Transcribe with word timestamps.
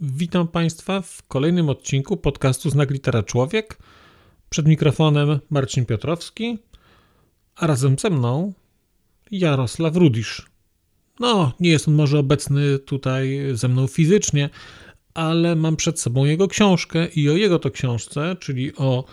Witam 0.00 0.48
Państwa 0.48 1.00
w 1.00 1.22
kolejnym 1.28 1.68
odcinku 1.68 2.16
podcastu 2.16 2.70
Znak 2.70 2.90
Litera 2.90 3.22
Człowiek. 3.22 3.78
Przed 4.50 4.66
mikrofonem 4.66 5.38
Marcin 5.50 5.86
Piotrowski, 5.86 6.58
a 7.56 7.66
razem 7.66 7.98
ze 7.98 8.10
mną 8.10 8.52
Jarosław 9.30 9.96
Rudisz. 9.96 10.46
No, 11.20 11.52
nie 11.60 11.70
jest 11.70 11.88
on 11.88 11.94
może 11.94 12.18
obecny 12.18 12.78
tutaj 12.78 13.40
ze 13.52 13.68
mną 13.68 13.86
fizycznie, 13.86 14.50
ale 15.14 15.56
mam 15.56 15.76
przed 15.76 16.00
sobą 16.00 16.24
jego 16.24 16.48
książkę 16.48 17.06
i 17.06 17.30
o 17.30 17.36
jego 17.36 17.58
to 17.58 17.70
książce, 17.70 18.36
czyli 18.40 18.76
o 18.76 19.04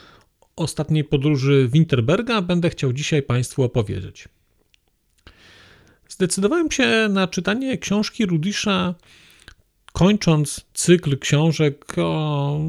ostatniej 0.56 1.04
podróży 1.04 1.70
Winterberga, 1.74 2.42
będę 2.42 2.70
chciał 2.70 2.94
dzisiaj 2.94 3.24
Państwu 3.24 3.64
opowiedzieć. 3.64 4.28
Zdecydowałem 6.10 6.72
się 6.72 7.08
na 7.10 7.28
czytanie 7.28 7.78
książki 7.78 8.26
Rudisza, 8.26 8.96
kończąc 9.96 10.66
cykl 10.74 11.18
książek 11.18 11.94
o, 11.98 12.60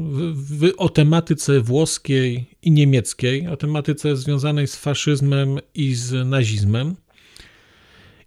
o 0.77 0.89
tematyce 0.89 1.61
włoskiej 1.61 2.45
i 2.61 2.71
niemieckiej, 2.71 3.47
o 3.47 3.57
tematyce 3.57 4.15
związanej 4.15 4.67
z 4.67 4.75
faszyzmem 4.75 5.59
i 5.75 5.95
z 5.95 6.27
nazizmem 6.27 6.95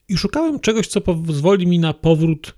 i 0.08 0.16
szukałem 0.16 0.60
czegoś, 0.60 0.86
co 0.86 1.00
pozwoli 1.00 1.66
mi 1.66 1.78
na 1.78 1.94
powrót 1.94 2.54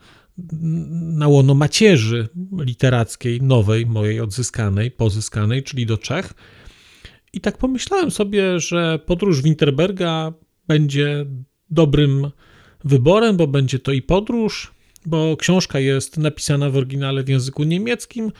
na 0.92 1.28
łono 1.28 1.54
macierzy 1.54 2.28
literackiej, 2.58 3.42
nowej, 3.42 3.86
mojej 3.86 4.20
odzyskanej, 4.20 4.90
pozyskanej, 4.90 5.62
czyli 5.62 5.86
do 5.86 5.98
Czech. 5.98 6.34
I 7.32 7.40
tak 7.40 7.58
pomyślałem 7.58 8.10
sobie, 8.10 8.60
że 8.60 8.98
podróż 9.06 9.42
Winterberga 9.42 10.32
będzie 10.68 11.26
dobrym 11.70 12.30
wyborem, 12.84 13.36
bo 13.36 13.46
będzie 13.46 13.78
to 13.78 13.92
i 13.92 14.02
podróż, 14.02 14.72
bo 15.06 15.36
książka 15.36 15.78
jest 15.78 16.18
napisana 16.18 16.70
w 16.70 16.76
oryginale 16.76 17.22
w 17.22 17.28
języku 17.28 17.64
niemieckim, 17.64 18.32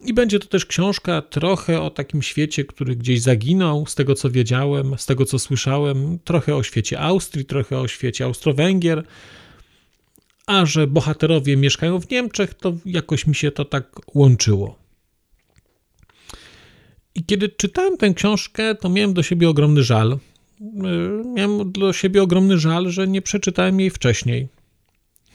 i 0.00 0.14
będzie 0.14 0.38
to 0.38 0.46
też 0.46 0.66
książka 0.66 1.22
trochę 1.22 1.80
o 1.80 1.90
takim 1.90 2.22
świecie, 2.22 2.64
który 2.64 2.96
gdzieś 2.96 3.20
zaginął, 3.20 3.86
z 3.86 3.94
tego 3.94 4.14
co 4.14 4.30
wiedziałem, 4.30 4.98
z 4.98 5.06
tego 5.06 5.24
co 5.24 5.38
słyszałem, 5.38 6.18
trochę 6.24 6.56
o 6.56 6.62
świecie 6.62 7.00
Austrii, 7.00 7.44
trochę 7.44 7.78
o 7.78 7.88
świecie 7.88 8.24
Austro-Węgier. 8.24 9.02
A 10.46 10.66
że 10.66 10.86
bohaterowie 10.86 11.56
mieszkają 11.56 12.00
w 12.00 12.10
Niemczech, 12.10 12.54
to 12.54 12.76
jakoś 12.86 13.26
mi 13.26 13.34
się 13.34 13.50
to 13.50 13.64
tak 13.64 14.14
łączyło. 14.14 14.78
I 17.14 17.24
kiedy 17.24 17.48
czytałem 17.48 17.96
tę 17.96 18.14
książkę, 18.14 18.74
to 18.74 18.88
miałem 18.88 19.14
do 19.14 19.22
siebie 19.22 19.48
ogromny 19.48 19.82
żal. 19.82 20.18
Miałem 21.34 21.72
do 21.72 21.92
siebie 21.92 22.22
ogromny 22.22 22.58
żal, 22.58 22.90
że 22.90 23.08
nie 23.08 23.22
przeczytałem 23.22 23.80
jej 23.80 23.90
wcześniej, 23.90 24.48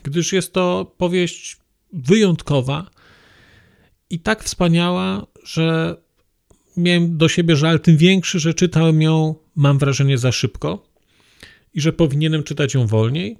gdyż 0.05 0.33
jest 0.33 0.53
to 0.53 0.93
powieść 0.97 1.57
wyjątkowa 1.93 2.89
i 4.09 4.19
tak 4.19 4.43
wspaniała, 4.43 5.27
że 5.43 5.95
miałem 6.77 7.17
do 7.17 7.29
siebie 7.29 7.55
żal, 7.55 7.79
tym 7.79 7.97
większy, 7.97 8.39
że 8.39 8.53
czytałem 8.53 9.01
ją, 9.01 9.35
mam 9.55 9.77
wrażenie, 9.77 10.17
za 10.17 10.31
szybko 10.31 10.87
i 11.73 11.81
że 11.81 11.93
powinienem 11.93 12.43
czytać 12.43 12.73
ją 12.73 12.87
wolniej, 12.87 13.37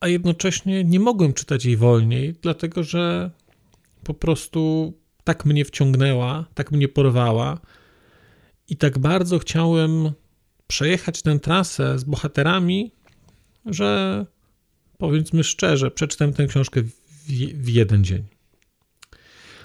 a 0.00 0.08
jednocześnie 0.08 0.84
nie 0.84 1.00
mogłem 1.00 1.32
czytać 1.32 1.64
jej 1.64 1.76
wolniej, 1.76 2.34
dlatego 2.42 2.82
że 2.82 3.30
po 4.04 4.14
prostu 4.14 4.92
tak 5.24 5.44
mnie 5.44 5.64
wciągnęła, 5.64 6.46
tak 6.54 6.72
mnie 6.72 6.88
porwała 6.88 7.60
i 8.68 8.76
tak 8.76 8.98
bardzo 8.98 9.38
chciałem 9.38 10.12
przejechać 10.66 11.22
tę 11.22 11.38
trasę 11.38 11.98
z 11.98 12.04
bohaterami, 12.04 12.92
że 13.66 14.26
powiedzmy 14.98 15.44
szczerze, 15.44 15.90
przeczytałem 15.90 16.34
tę 16.34 16.46
książkę 16.46 16.82
w, 16.82 16.92
w 17.54 17.68
jeden 17.68 18.04
dzień. 18.04 18.22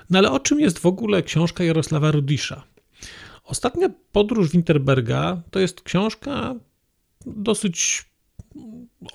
No 0.09 0.19
ale 0.19 0.31
o 0.31 0.39
czym 0.39 0.59
jest 0.59 0.79
w 0.79 0.85
ogóle 0.85 1.23
książka 1.23 1.63
Jarosława 1.63 2.11
Rudisza? 2.11 2.63
Ostatnia 3.43 3.89
podróż 4.11 4.51
Winterberga 4.51 5.41
to 5.51 5.59
jest 5.59 5.81
książka 5.81 6.55
dosyć 7.25 8.05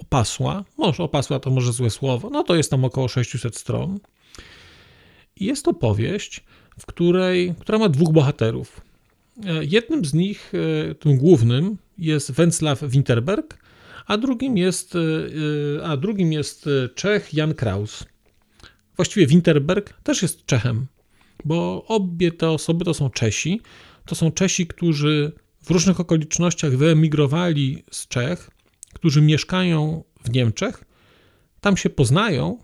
opasła. 0.01 0.65
Może 0.79 1.03
opasła 1.03 1.41
to 1.41 1.51
może 1.51 1.73
złe 1.73 1.91
słowo. 1.91 2.31
No 2.31 2.43
to 2.43 2.55
jest 2.55 2.71
tam 2.71 2.85
około 2.85 3.09
600 3.09 3.57
stron. 3.57 3.99
I 5.37 5.45
jest 5.45 5.65
to 5.65 5.75
powieść, 5.75 6.45
w 6.79 6.87
której, 6.87 7.55
która 7.61 7.79
ma 7.79 7.89
dwóch 7.89 8.13
bohaterów. 8.13 8.81
Jednym 9.61 10.05
z 10.05 10.15
nich, 10.15 10.53
e, 10.91 10.95
tym 10.95 11.19
głównym, 11.19 11.77
jest 11.99 12.33
Węcław 12.33 12.83
Winterberg, 12.83 13.64
a 14.07 14.17
drugim 14.19 14.57
jest, 14.57 14.95
e, 14.97 15.87
a 15.87 15.97
drugim 15.97 16.33
jest 16.33 16.69
Czech 16.95 17.35
Jan 17.35 17.55
Kraus. 17.55 18.05
Właściwie 18.97 19.27
Winterberg 19.27 20.03
też 20.03 20.23
jest 20.23 20.47
Czechem, 20.47 20.87
bo 21.45 21.85
obie 21.89 22.33
te 22.33 22.51
osoby 22.51 22.85
to 22.85 22.95
są 22.95 23.11
Czesi. 23.11 23.61
To 24.07 24.15
są 24.15 24.33
Czesi, 24.33 24.67
którzy 24.67 25.33
w 25.63 25.71
różnych 25.71 26.01
okolicznościach 26.01 26.77
wyemigrowali 26.77 27.85
z 27.91 28.09
Czech, 28.09 28.51
którzy 28.95 29.23
mieszkają 29.23 30.05
w 30.25 30.31
Niemczech, 30.31 30.85
tam 31.61 31.77
się 31.77 31.91
poznają 31.91 32.59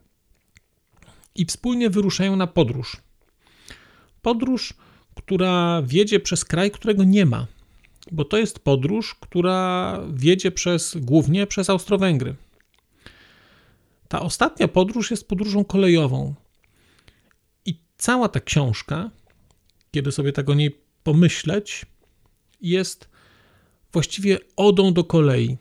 i 1.35 1.47
wspólnie 1.47 1.91
wyruszają 1.91 2.37
na 2.37 2.47
podróż. 2.47 2.97
Podróż, 4.23 4.75
która 5.15 5.83
wiedzie 5.83 6.21
przez 6.21 6.45
kraj, 6.45 6.71
którego 6.71 7.05
nie 7.05 7.27
ma, 7.27 7.47
bo 8.13 8.25
to 8.25 8.39
jest 8.39 8.59
podróż, 8.59 9.15
która 9.15 9.99
wiedzie 10.13 10.51
przez 10.51 10.97
głównie 11.01 11.47
przez 11.47 11.71
Austro-Węgry. 11.71 12.35
Ta 14.09 14.21
ostatnia 14.21 14.69
podróż 14.69 15.11
jest 15.11 15.29
podróżą 15.29 15.65
kolejową. 15.65 16.35
I 17.67 17.81
cała 17.99 18.29
ta 18.29 18.41
książka, 18.41 19.11
kiedy 19.91 20.13
sobie 20.13 20.33
tak 20.33 20.51
o 20.51 20.55
niej 20.55 20.81
pomyśleć, 21.03 21.87
jest 22.61 23.09
właściwie 23.93 24.39
odą 24.57 24.93
do 24.93 25.05
kolei. 25.05 25.57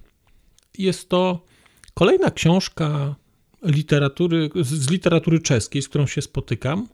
Jest 0.77 1.09
to 1.09 1.45
kolejna 1.93 2.31
książka 2.31 3.15
literatury, 3.63 4.49
z 4.61 4.89
literatury 4.89 5.39
czeskiej, 5.39 5.81
z 5.81 5.89
którą 5.89 6.07
się 6.07 6.21
spotykam, 6.21 6.87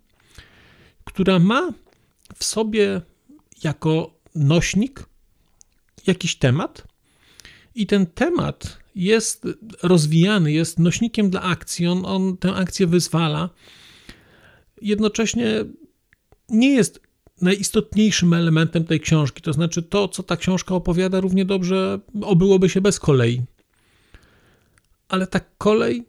która 1.04 1.40
ma 1.40 1.74
w 2.36 2.44
sobie 2.44 3.02
jako 3.64 4.20
nośnik 4.36 5.06
jakiś 6.08 6.36
temat, 6.36 6.88
i 7.76 7.88
ten 7.88 8.06
temat 8.06 8.78
jest 8.96 9.48
rozwijany, 9.84 10.52
jest 10.52 10.80
nośnikiem 10.80 11.30
dla 11.30 11.42
akcji, 11.42 11.88
on, 11.88 12.06
on 12.06 12.38
tę 12.38 12.54
akcję 12.54 12.88
wyzwala. 12.88 13.50
Jednocześnie 14.82 15.66
nie 16.50 16.70
jest 16.70 17.00
najistotniejszym 17.42 18.34
elementem 18.34 18.84
tej 18.84 19.00
książki, 19.00 19.42
to 19.42 19.54
znaczy 19.54 19.84
to, 19.84 20.08
co 20.08 20.24
ta 20.24 20.38
książka 20.38 20.76
opowiada, 20.76 21.20
równie 21.20 21.46
dobrze 21.46 22.00
obyłoby 22.22 22.70
się 22.70 22.82
bez 22.82 23.00
kolei. 23.00 23.42
Ale 25.08 25.28
ta 25.28 25.40
kolej 25.40 26.06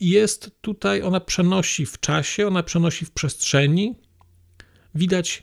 jest 0.00 0.50
tutaj, 0.60 1.02
ona 1.02 1.20
przenosi 1.20 1.86
w 1.86 2.00
czasie, 2.00 2.46
ona 2.46 2.62
przenosi 2.62 3.04
w 3.04 3.10
przestrzeni. 3.10 3.94
Widać 4.94 5.42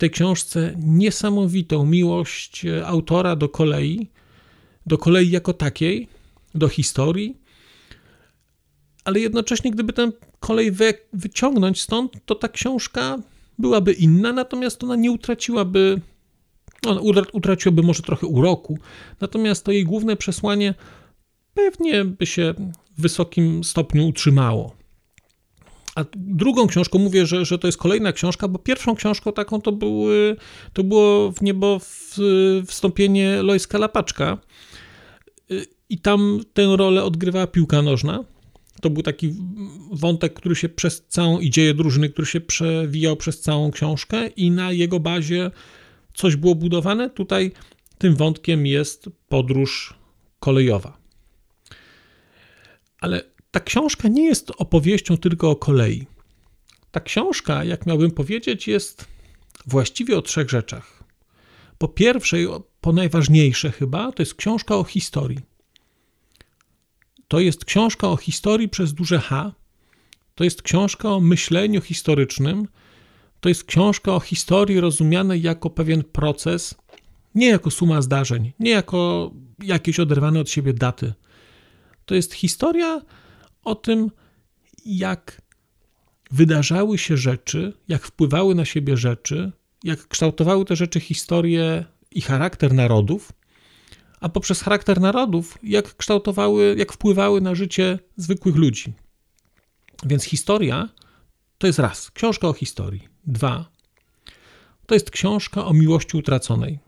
tej 0.00 0.10
książce 0.10 0.74
niesamowitą 0.78 1.86
miłość 1.86 2.66
autora 2.84 3.36
do 3.36 3.48
kolei, 3.48 4.08
do 4.86 4.98
kolei 4.98 5.30
jako 5.30 5.52
takiej, 5.52 6.08
do 6.54 6.68
historii, 6.68 7.36
ale 9.04 9.20
jednocześnie, 9.20 9.70
gdyby 9.70 9.92
tę 9.92 10.12
kolej 10.40 10.70
wy, 10.70 10.94
wyciągnąć 11.12 11.80
stąd, 11.80 12.12
to 12.26 12.34
ta 12.34 12.48
książka 12.48 13.18
byłaby 13.58 13.92
inna, 13.92 14.32
natomiast 14.32 14.84
ona 14.84 14.96
nie 14.96 15.10
utraciłaby, 15.10 16.00
ona 16.86 17.00
utraciłaby 17.32 17.82
może 17.82 18.02
trochę 18.02 18.26
uroku, 18.26 18.78
natomiast 19.20 19.64
to 19.64 19.72
jej 19.72 19.84
główne 19.84 20.16
przesłanie 20.16 20.74
pewnie 21.54 22.04
by 22.04 22.26
się 22.26 22.54
w 22.96 23.02
wysokim 23.02 23.64
stopniu 23.64 24.08
utrzymało. 24.08 24.79
A 25.94 26.04
drugą 26.16 26.66
książką 26.66 26.98
mówię, 26.98 27.26
że, 27.26 27.44
że 27.44 27.58
to 27.58 27.68
jest 27.68 27.78
kolejna 27.78 28.12
książka, 28.12 28.48
bo 28.48 28.58
pierwszą 28.58 28.94
książką 28.94 29.32
taką 29.32 29.60
to, 29.60 29.72
były, 29.72 30.36
to 30.72 30.84
było 30.84 31.32
w 31.32 31.42
niebo 31.42 31.80
wstąpienie 32.66 33.42
Lojska 33.42 33.78
Lapaczka, 33.78 34.38
i 35.90 35.98
tam 35.98 36.40
tę 36.52 36.76
rolę 36.76 37.04
odgrywała 37.04 37.46
piłka 37.46 37.82
nożna. 37.82 38.24
To 38.80 38.90
był 38.90 39.02
taki 39.02 39.34
wątek, 39.92 40.34
który 40.34 40.56
się 40.56 40.68
przez 40.68 41.06
całą 41.06 41.38
i 41.38 41.50
dzieje 41.50 41.74
drużyny, 41.74 42.08
który 42.08 42.26
się 42.26 42.40
przewijał 42.40 43.16
przez 43.16 43.40
całą 43.40 43.70
książkę 43.70 44.26
i 44.26 44.50
na 44.50 44.72
jego 44.72 45.00
bazie 45.00 45.50
coś 46.14 46.36
było 46.36 46.54
budowane. 46.54 47.10
Tutaj 47.10 47.52
tym 47.98 48.16
wątkiem 48.16 48.66
jest 48.66 49.08
podróż 49.28 49.94
kolejowa. 50.40 50.98
Ale 53.00 53.22
ta 53.50 53.60
książka 53.60 54.08
nie 54.08 54.24
jest 54.24 54.52
opowieścią 54.58 55.16
tylko 55.16 55.50
o 55.50 55.56
kolei. 55.56 56.06
Ta 56.90 57.00
książka, 57.00 57.64
jak 57.64 57.86
miałbym 57.86 58.10
powiedzieć, 58.10 58.68
jest 58.68 59.04
właściwie 59.66 60.18
o 60.18 60.22
trzech 60.22 60.50
rzeczach. 60.50 61.04
Po 61.78 61.88
pierwsze, 61.88 62.36
po 62.80 62.92
najważniejsze 62.92 63.70
chyba, 63.70 64.12
to 64.12 64.22
jest 64.22 64.34
książka 64.34 64.76
o 64.76 64.84
historii. 64.84 65.40
To 67.28 67.40
jest 67.40 67.64
książka 67.64 68.08
o 68.08 68.16
historii 68.16 68.68
przez 68.68 68.92
duże 68.92 69.18
H. 69.18 69.52
To 70.34 70.44
jest 70.44 70.62
książka 70.62 71.10
o 71.10 71.20
myśleniu 71.20 71.80
historycznym. 71.80 72.68
To 73.40 73.48
jest 73.48 73.64
książka 73.64 74.14
o 74.14 74.20
historii 74.20 74.80
rozumianej 74.80 75.42
jako 75.42 75.70
pewien 75.70 76.04
proces, 76.04 76.74
nie 77.34 77.48
jako 77.48 77.70
suma 77.70 78.02
zdarzeń, 78.02 78.52
nie 78.60 78.70
jako 78.70 79.30
jakieś 79.62 80.00
oderwane 80.00 80.40
od 80.40 80.50
siebie 80.50 80.72
daty. 80.72 81.12
To 82.06 82.14
jest 82.14 82.34
historia 82.34 83.00
o 83.64 83.74
tym, 83.74 84.10
jak 84.84 85.42
wydarzały 86.30 86.98
się 86.98 87.16
rzeczy, 87.16 87.72
jak 87.88 88.02
wpływały 88.02 88.54
na 88.54 88.64
siebie 88.64 88.96
rzeczy, 88.96 89.52
jak 89.84 90.08
kształtowały 90.08 90.64
te 90.64 90.76
rzeczy 90.76 91.00
historię 91.00 91.84
i 92.10 92.20
charakter 92.20 92.74
narodów, 92.74 93.32
a 94.20 94.28
poprzez 94.28 94.62
charakter 94.62 95.00
narodów, 95.00 95.58
jak 95.62 95.96
kształtowały, 95.96 96.74
jak 96.78 96.92
wpływały 96.92 97.40
na 97.40 97.54
życie 97.54 97.98
zwykłych 98.16 98.56
ludzi. 98.56 98.92
Więc 100.06 100.24
historia 100.24 100.88
to 101.58 101.66
jest 101.66 101.78
raz, 101.78 102.10
książka 102.10 102.48
o 102.48 102.52
historii. 102.52 103.08
Dwa, 103.26 103.70
to 104.86 104.94
jest 104.94 105.10
książka 105.10 105.64
o 105.64 105.72
miłości 105.72 106.16
utraconej. 106.16 106.78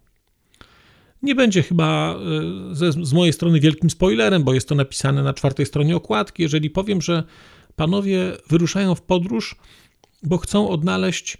Nie 1.23 1.35
będzie 1.35 1.63
chyba 1.63 2.17
e, 2.71 2.75
ze, 2.75 2.93
z 2.93 3.13
mojej 3.13 3.33
strony 3.33 3.61
wielkim 3.61 3.91
spoilerem, 3.91 4.43
bo 4.43 4.55
jest 4.55 4.69
to 4.69 4.75
napisane 4.75 5.23
na 5.23 5.35
czwartej 5.35 5.67
stronie 5.67 5.97
okładki, 5.97 6.43
jeżeli 6.43 6.71
powiem, 6.71 7.03
że 7.03 7.23
panowie 7.77 8.37
wyruszają 8.49 8.95
w 8.95 9.03
podróż, 9.03 9.57
bo 10.23 10.39
chcą 10.39 10.69
odnaleźć 10.69 11.39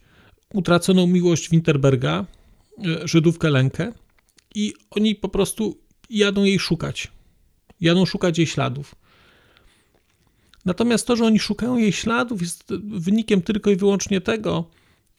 utraconą 0.55 1.07
miłość 1.07 1.51
Winterberga, 1.51 2.25
e, 2.79 3.09
Żydówkę 3.09 3.51
Lenkę, 3.51 3.93
i 4.55 4.75
oni 4.91 5.15
po 5.15 5.29
prostu 5.29 5.79
jadą 6.11 6.45
jej 6.45 6.59
szukać. 6.59 7.09
Jadą 7.81 8.07
szukać 8.07 8.39
jej 8.39 8.47
śladów. 8.47 8.95
Natomiast 10.65 11.07
to, 11.07 11.17
że 11.17 11.25
oni 11.25 11.39
szukają 11.39 11.77
jej 11.77 11.93
śladów, 11.93 12.43
jest 12.43 12.73
wynikiem 12.85 13.43
tylko 13.43 13.71
i 13.71 13.77
wyłącznie 13.77 14.21
tego, 14.21 14.71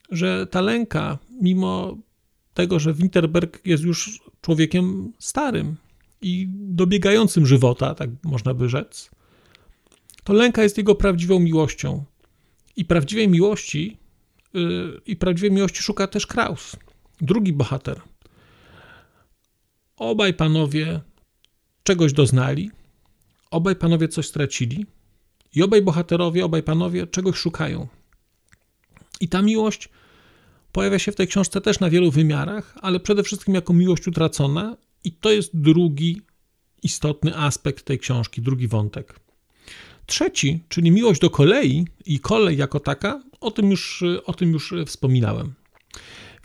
że 0.09 0.47
ta 0.47 0.61
lęka, 0.61 1.17
mimo 1.41 1.97
tego, 2.53 2.79
że 2.79 2.93
Winterberg 2.93 3.65
jest 3.65 3.83
już 3.83 4.19
człowiekiem 4.41 5.13
starym 5.19 5.75
i 6.21 6.47
dobiegającym 6.49 7.45
żywota, 7.45 7.95
tak 7.95 8.09
można 8.23 8.53
by 8.53 8.69
rzec, 8.69 9.11
to 10.23 10.33
lęka 10.33 10.63
jest 10.63 10.77
jego 10.77 10.95
prawdziwą 10.95 11.39
miłością. 11.39 12.03
I 12.75 12.85
prawdziwej 12.85 13.29
miłości, 13.29 13.97
yy, 14.53 15.01
i 15.05 15.15
prawdziwej 15.15 15.51
miłości 15.51 15.83
szuka 15.83 16.07
też 16.07 16.27
Kraus, 16.27 16.75
drugi 17.21 17.53
bohater. 17.53 18.01
Obaj 19.97 20.33
panowie 20.33 21.01
czegoś 21.83 22.13
doznali, 22.13 22.71
obaj 23.51 23.75
panowie 23.75 24.07
coś 24.07 24.27
stracili 24.27 24.85
i 25.55 25.63
obaj 25.63 25.81
bohaterowie, 25.81 26.45
obaj 26.45 26.63
panowie 26.63 27.07
czegoś 27.07 27.35
szukają. 27.35 27.87
I 29.19 29.27
ta 29.27 29.41
miłość 29.41 29.89
pojawia 30.73 30.99
się 30.99 31.11
w 31.11 31.15
tej 31.15 31.27
książce 31.27 31.61
też 31.61 31.79
na 31.79 31.89
wielu 31.89 32.11
wymiarach, 32.11 32.77
ale 32.81 32.99
przede 32.99 33.23
wszystkim 33.23 33.55
jako 33.55 33.73
miłość 33.73 34.07
utracona, 34.07 34.77
i 35.03 35.11
to 35.11 35.31
jest 35.31 35.51
drugi 35.53 36.21
istotny 36.83 37.37
aspekt 37.37 37.85
tej 37.85 37.99
książki, 37.99 38.41
drugi 38.41 38.67
wątek. 38.67 39.19
Trzeci, 40.05 40.63
czyli 40.69 40.91
miłość 40.91 41.21
do 41.21 41.29
kolei 41.29 41.85
i 42.05 42.19
kolej 42.19 42.57
jako 42.57 42.79
taka, 42.79 43.23
o 43.39 43.51
tym 43.51 43.71
już, 43.71 44.03
o 44.25 44.33
tym 44.33 44.51
już 44.51 44.73
wspominałem. 44.85 45.53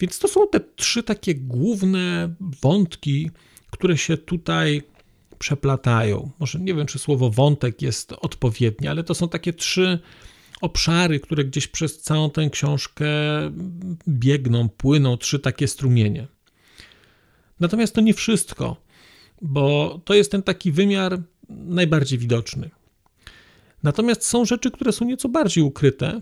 Więc 0.00 0.18
to 0.18 0.28
są 0.28 0.48
te 0.48 0.60
trzy 0.60 1.02
takie 1.02 1.34
główne 1.34 2.34
wątki, 2.62 3.30
które 3.70 3.98
się 3.98 4.16
tutaj 4.16 4.82
przeplatają. 5.38 6.30
Może 6.38 6.58
nie 6.58 6.74
wiem, 6.74 6.86
czy 6.86 6.98
słowo 6.98 7.30
wątek 7.30 7.82
jest 7.82 8.12
odpowiednie, 8.12 8.90
ale 8.90 9.04
to 9.04 9.14
są 9.14 9.28
takie 9.28 9.52
trzy 9.52 9.98
obszary, 10.60 11.20
które 11.20 11.44
gdzieś 11.44 11.68
przez 11.68 12.02
całą 12.02 12.30
tę 12.30 12.50
książkę 12.50 13.06
biegną, 14.08 14.68
płyną, 14.68 15.16
trzy 15.16 15.38
takie 15.38 15.68
strumienie. 15.68 16.26
Natomiast 17.60 17.94
to 17.94 18.00
nie 18.00 18.14
wszystko, 18.14 18.76
bo 19.42 20.00
to 20.04 20.14
jest 20.14 20.30
ten 20.30 20.42
taki 20.42 20.72
wymiar 20.72 21.22
najbardziej 21.48 22.18
widoczny. 22.18 22.70
Natomiast 23.82 24.24
są 24.24 24.44
rzeczy, 24.44 24.70
które 24.70 24.92
są 24.92 25.04
nieco 25.04 25.28
bardziej 25.28 25.64
ukryte, 25.64 26.20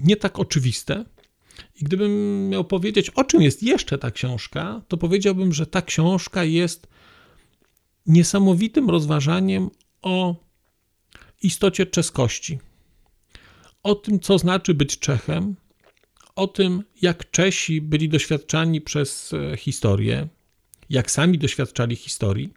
nie 0.00 0.16
tak 0.16 0.38
oczywiste. 0.38 1.04
I 1.80 1.84
gdybym 1.84 2.48
miał 2.48 2.64
powiedzieć, 2.64 3.10
o 3.10 3.24
czym 3.24 3.42
jest 3.42 3.62
jeszcze 3.62 3.98
ta 3.98 4.10
książka, 4.10 4.82
to 4.88 4.96
powiedziałbym, 4.96 5.52
że 5.52 5.66
ta 5.66 5.82
książka 5.82 6.44
jest 6.44 6.86
niesamowitym 8.06 8.90
rozważaniem 8.90 9.70
o 10.02 10.34
istocie 11.42 11.86
czeskości 11.86 12.58
o 13.82 13.94
tym, 13.94 14.20
co 14.20 14.38
znaczy 14.38 14.74
być 14.74 14.98
Czechem, 14.98 15.56
o 16.36 16.46
tym, 16.46 16.82
jak 17.02 17.30
Czesi 17.30 17.80
byli 17.80 18.08
doświadczani 18.08 18.80
przez 18.80 19.32
e, 19.32 19.56
historię, 19.56 20.28
jak 20.90 21.10
sami 21.10 21.38
doświadczali 21.38 21.96
historii, 21.96 22.52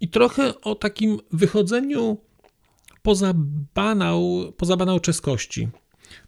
i 0.00 0.08
trochę 0.08 0.60
o 0.60 0.74
takim 0.74 1.18
wychodzeniu 1.32 2.18
poza 3.02 3.32
banał, 3.74 4.52
poza 4.56 4.76
banał 4.76 5.00
czeskości. 5.00 5.68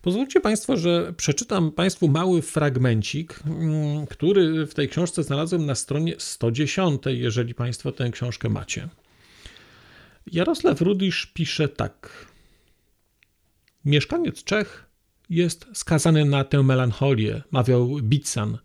Pozwólcie 0.03 0.41
Państwo, 0.41 0.77
że 0.77 1.13
przeczytam 1.17 1.73
Państwu 1.73 2.09
mały 2.09 2.43
fragmencik, 2.43 3.41
mm, 3.47 4.07
który 4.07 4.67
w 4.67 4.75
tej 4.75 4.89
książce 4.89 5.23
znalazłem 5.23 5.67
na 5.67 5.75
stronie 5.75 6.15
110, 6.19 7.03
jeżeli 7.07 7.55
Państwo 7.55 7.93
tę 7.93 8.11
książkę 8.11 8.49
macie. 8.49 8.89
Jarosław 10.33 10.81
Rudisz 10.81 11.27
pisze 11.27 11.69
tak. 11.69 12.27
Mieszkaniec 13.85 14.45
Czech 14.45 14.87
jest 15.31 15.67
skazany 15.73 16.25
na 16.25 16.45
tę 16.45 16.63
melancholię, 16.63 17.43
mawiał 17.51 17.89
Bitsan. 18.03 18.59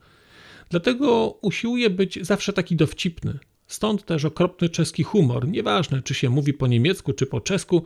Dlatego 0.70 1.40
usiłuje 1.42 1.90
być 1.90 2.20
zawsze 2.22 2.54
taki 2.54 2.76
dowcipny. 2.76 3.40
Stąd 3.68 4.06
też 4.06 4.26
okropny 4.26 4.70
czeski 4.70 5.04
humor. 5.04 5.48
Nieważne, 5.48 6.02
czy 6.02 6.14
się 6.14 6.30
mówi 6.30 6.54
po 6.54 6.68
niemiecku, 6.68 7.14
czy 7.14 7.26
po 7.26 7.42
czesku, 7.42 7.84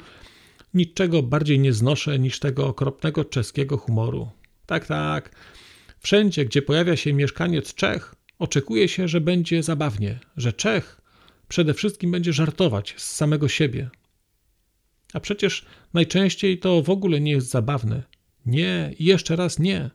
niczego 0.73 1.23
bardziej 1.23 1.59
nie 1.59 1.73
znoszę 1.73 2.19
niż 2.19 2.39
tego 2.39 2.67
okropnego 2.67 3.25
czeskiego 3.25 3.77
humoru. 3.77 4.29
Tak, 4.65 4.85
tak. 4.87 5.35
Wszędzie, 5.99 6.45
gdzie 6.45 6.61
pojawia 6.61 6.95
się 6.95 7.13
mieszkaniec 7.13 7.73
Czech, 7.73 8.15
oczekuje 8.39 8.87
się, 8.87 9.07
że 9.07 9.21
będzie 9.21 9.63
zabawnie, 9.63 10.19
że 10.37 10.53
Czech 10.53 11.01
przede 11.47 11.73
wszystkim 11.73 12.11
będzie 12.11 12.33
żartować 12.33 12.93
z 12.97 13.15
samego 13.15 13.47
siebie, 13.47 13.89
a 15.13 15.19
przecież 15.19 15.65
najczęściej 15.93 16.59
to 16.59 16.81
w 16.81 16.89
ogóle 16.89 17.21
nie 17.21 17.31
jest 17.31 17.49
zabawne. 17.49 18.03
Nie, 18.45 18.93
jeszcze 18.99 19.35
raz 19.35 19.59
nie. 19.59 19.89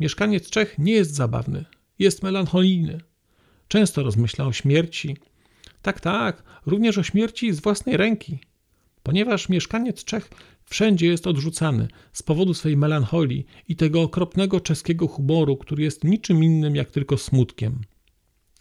Mieszkaniec 0.00 0.50
Czech 0.50 0.78
nie 0.78 0.92
jest 0.92 1.14
zabawny, 1.14 1.64
jest 1.98 2.22
melancholijny. 2.22 3.00
Często 3.68 4.02
rozmyśla 4.02 4.46
o 4.46 4.52
śmierci. 4.52 5.16
Tak, 5.82 6.00
tak, 6.00 6.42
również 6.66 6.98
o 6.98 7.02
śmierci 7.02 7.52
z 7.52 7.60
własnej 7.60 7.96
ręki. 7.96 8.38
Ponieważ 9.02 9.48
mieszkaniec 9.48 10.04
Czech 10.04 10.30
wszędzie 10.64 11.06
jest 11.06 11.26
odrzucany 11.26 11.88
z 12.12 12.22
powodu 12.22 12.54
swej 12.54 12.76
melancholii 12.76 13.46
i 13.68 13.76
tego 13.76 14.02
okropnego 14.02 14.60
czeskiego 14.60 15.08
humoru, 15.08 15.56
który 15.56 15.82
jest 15.82 16.04
niczym 16.04 16.44
innym 16.44 16.76
jak 16.76 16.90
tylko 16.90 17.18
smutkiem. 17.18 17.80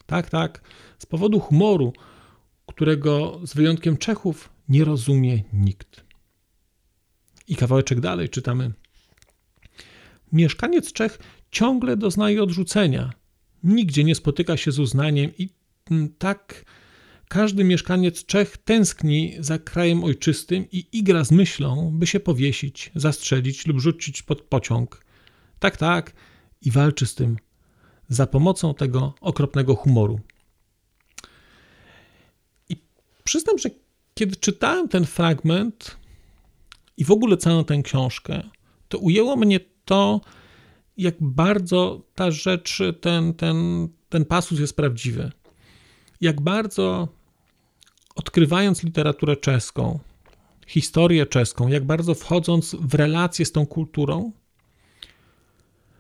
Tak, 0.06 0.30
tak, 0.30 0.62
z 1.00 1.06
powodu 1.06 1.40
humoru, 1.40 1.94
którego 2.66 3.40
z 3.44 3.54
wyjątkiem 3.54 3.98
Czechów 3.98 4.57
nie 4.70 4.86
rozumie 4.86 5.44
nikt. 5.54 6.04
I 7.48 7.56
kawałeczek 7.56 8.00
dalej 8.00 8.30
czytamy. 8.30 8.72
Mieszkaniec 10.32 10.94
Czech 10.94 11.20
ciągle 11.52 11.98
doznaje 11.98 12.44
odrzucenia. 12.44 13.14
Nigdzie 13.64 14.04
nie 14.04 14.16
spotyka 14.16 14.58
się 14.58 14.72
z 14.72 14.80
uznaniem 14.80 15.32
i 15.38 15.50
tak 16.18 16.66
każdy 17.28 17.64
mieszkaniec 17.64 18.26
Czech 18.26 18.58
tęskni 18.58 19.36
za 19.40 19.60
krajem 19.60 20.04
ojczystym 20.04 20.66
i 20.72 20.88
igra 20.92 21.24
z 21.24 21.32
myślą, 21.32 21.92
by 21.94 22.08
się 22.08 22.20
powiesić, 22.20 22.92
zastrzelić 22.96 23.68
lub 23.68 23.80
rzucić 23.80 24.22
pod 24.22 24.42
pociąg. 24.42 25.06
Tak, 25.60 25.78
tak, 25.78 26.14
i 26.62 26.72
walczy 26.72 27.06
z 27.06 27.16
tym 27.16 27.38
za 28.10 28.28
pomocą 28.28 28.74
tego 28.74 29.14
okropnego 29.22 29.76
humoru. 29.76 30.20
I 32.70 32.78
przyznam, 33.24 33.58
że 33.58 33.70
kiedy 34.18 34.36
czytałem 34.36 34.88
ten 34.88 35.06
fragment 35.06 35.98
i 36.98 37.06
w 37.06 37.12
ogóle 37.12 37.38
całą 37.38 37.64
tę 37.64 37.82
książkę, 37.84 38.44
to 38.88 38.98
ujęło 38.98 39.36
mnie 39.36 39.60
to, 39.86 40.22
jak 40.98 41.16
bardzo 41.20 42.02
ta 42.16 42.32
rzecz, 42.32 42.80
ten, 43.02 43.34
ten, 43.34 43.88
ten 44.10 44.26
pasus 44.26 44.60
jest 44.60 44.76
prawdziwy. 44.76 45.32
Jak 46.22 46.42
bardzo 46.42 47.08
odkrywając 48.16 48.84
literaturę 48.84 49.38
czeską, 49.38 50.00
historię 50.68 51.26
czeską, 51.26 51.68
jak 51.68 51.86
bardzo 51.86 52.14
wchodząc 52.14 52.76
w 52.80 52.94
relacje 52.94 53.46
z 53.46 53.52
tą 53.52 53.66
kulturą, 53.66 54.32